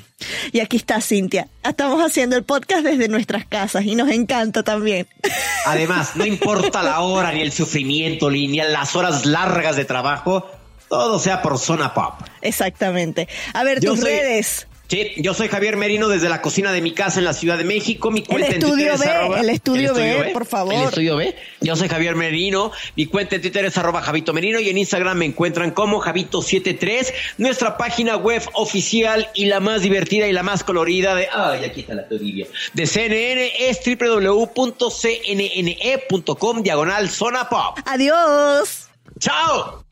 Y 0.51 0.59
aquí 0.59 0.77
está 0.77 1.01
Cintia. 1.01 1.47
Estamos 1.63 1.99
haciendo 2.03 2.35
el 2.35 2.43
podcast 2.43 2.83
desde 2.83 3.07
nuestras 3.07 3.45
casas 3.45 3.85
y 3.85 3.95
nos 3.95 4.09
encanta 4.09 4.63
también. 4.63 5.07
Además, 5.65 6.15
no 6.15 6.25
importa 6.25 6.83
la 6.83 7.01
hora, 7.01 7.31
ni 7.31 7.41
el 7.41 7.51
sufrimiento, 7.51 8.29
ni 8.29 8.47
las 8.47 8.95
horas 8.95 9.25
largas 9.25 9.75
de 9.75 9.85
trabajo, 9.85 10.49
todo 10.89 11.19
sea 11.19 11.41
por 11.41 11.57
zona 11.57 11.93
pop. 11.93 12.15
Exactamente. 12.41 13.27
A 13.53 13.63
ver, 13.63 13.79
tus 13.79 14.01
redes. 14.01 14.67
Sí, 14.91 15.13
yo 15.15 15.33
soy 15.33 15.47
Javier 15.47 15.77
Merino 15.77 16.09
desde 16.09 16.27
la 16.27 16.41
cocina 16.41 16.73
de 16.73 16.81
mi 16.81 16.91
casa 16.91 17.19
en 17.19 17.23
la 17.23 17.31
Ciudad 17.31 17.57
de 17.57 17.63
México. 17.63 18.11
Mi 18.11 18.23
cuenta 18.23 18.47
el 18.47 18.55
estudio 18.55 18.97
B, 18.97 19.39
el 19.39 19.49
estudio 19.49 19.93
B, 19.93 20.31
por 20.33 20.45
favor. 20.45 20.73
El 20.73 20.81
estudio 20.81 21.15
B. 21.15 21.33
Yo 21.61 21.77
soy 21.77 21.87
Javier 21.87 22.17
Merino. 22.17 22.73
Mi 22.97 23.05
cuenta 23.05 23.35
en 23.35 23.41
Twitter 23.41 23.63
es 23.63 23.77
arroba 23.77 24.01
Javito 24.01 24.33
Merino 24.33 24.59
y 24.59 24.67
en 24.67 24.77
Instagram 24.77 25.17
me 25.17 25.23
encuentran 25.23 25.71
como 25.71 26.01
Javito73. 26.01 27.13
Nuestra 27.37 27.77
página 27.77 28.17
web 28.17 28.43
oficial 28.51 29.29
y 29.33 29.45
la 29.45 29.61
más 29.61 29.81
divertida 29.81 30.27
y 30.27 30.33
la 30.33 30.43
más 30.43 30.65
colorida 30.65 31.15
de... 31.15 31.29
Ay, 31.33 31.63
aquí 31.63 31.79
está 31.79 31.93
la 31.93 32.09
todivia. 32.09 32.47
De 32.73 32.85
CNN 32.85 33.49
es 33.59 33.79
www.cnne.com 33.85 34.63
diagonal 36.63 37.09
zona 37.09 37.47
pop. 37.47 37.79
Adiós. 37.85 38.89
Chao. 39.19 39.85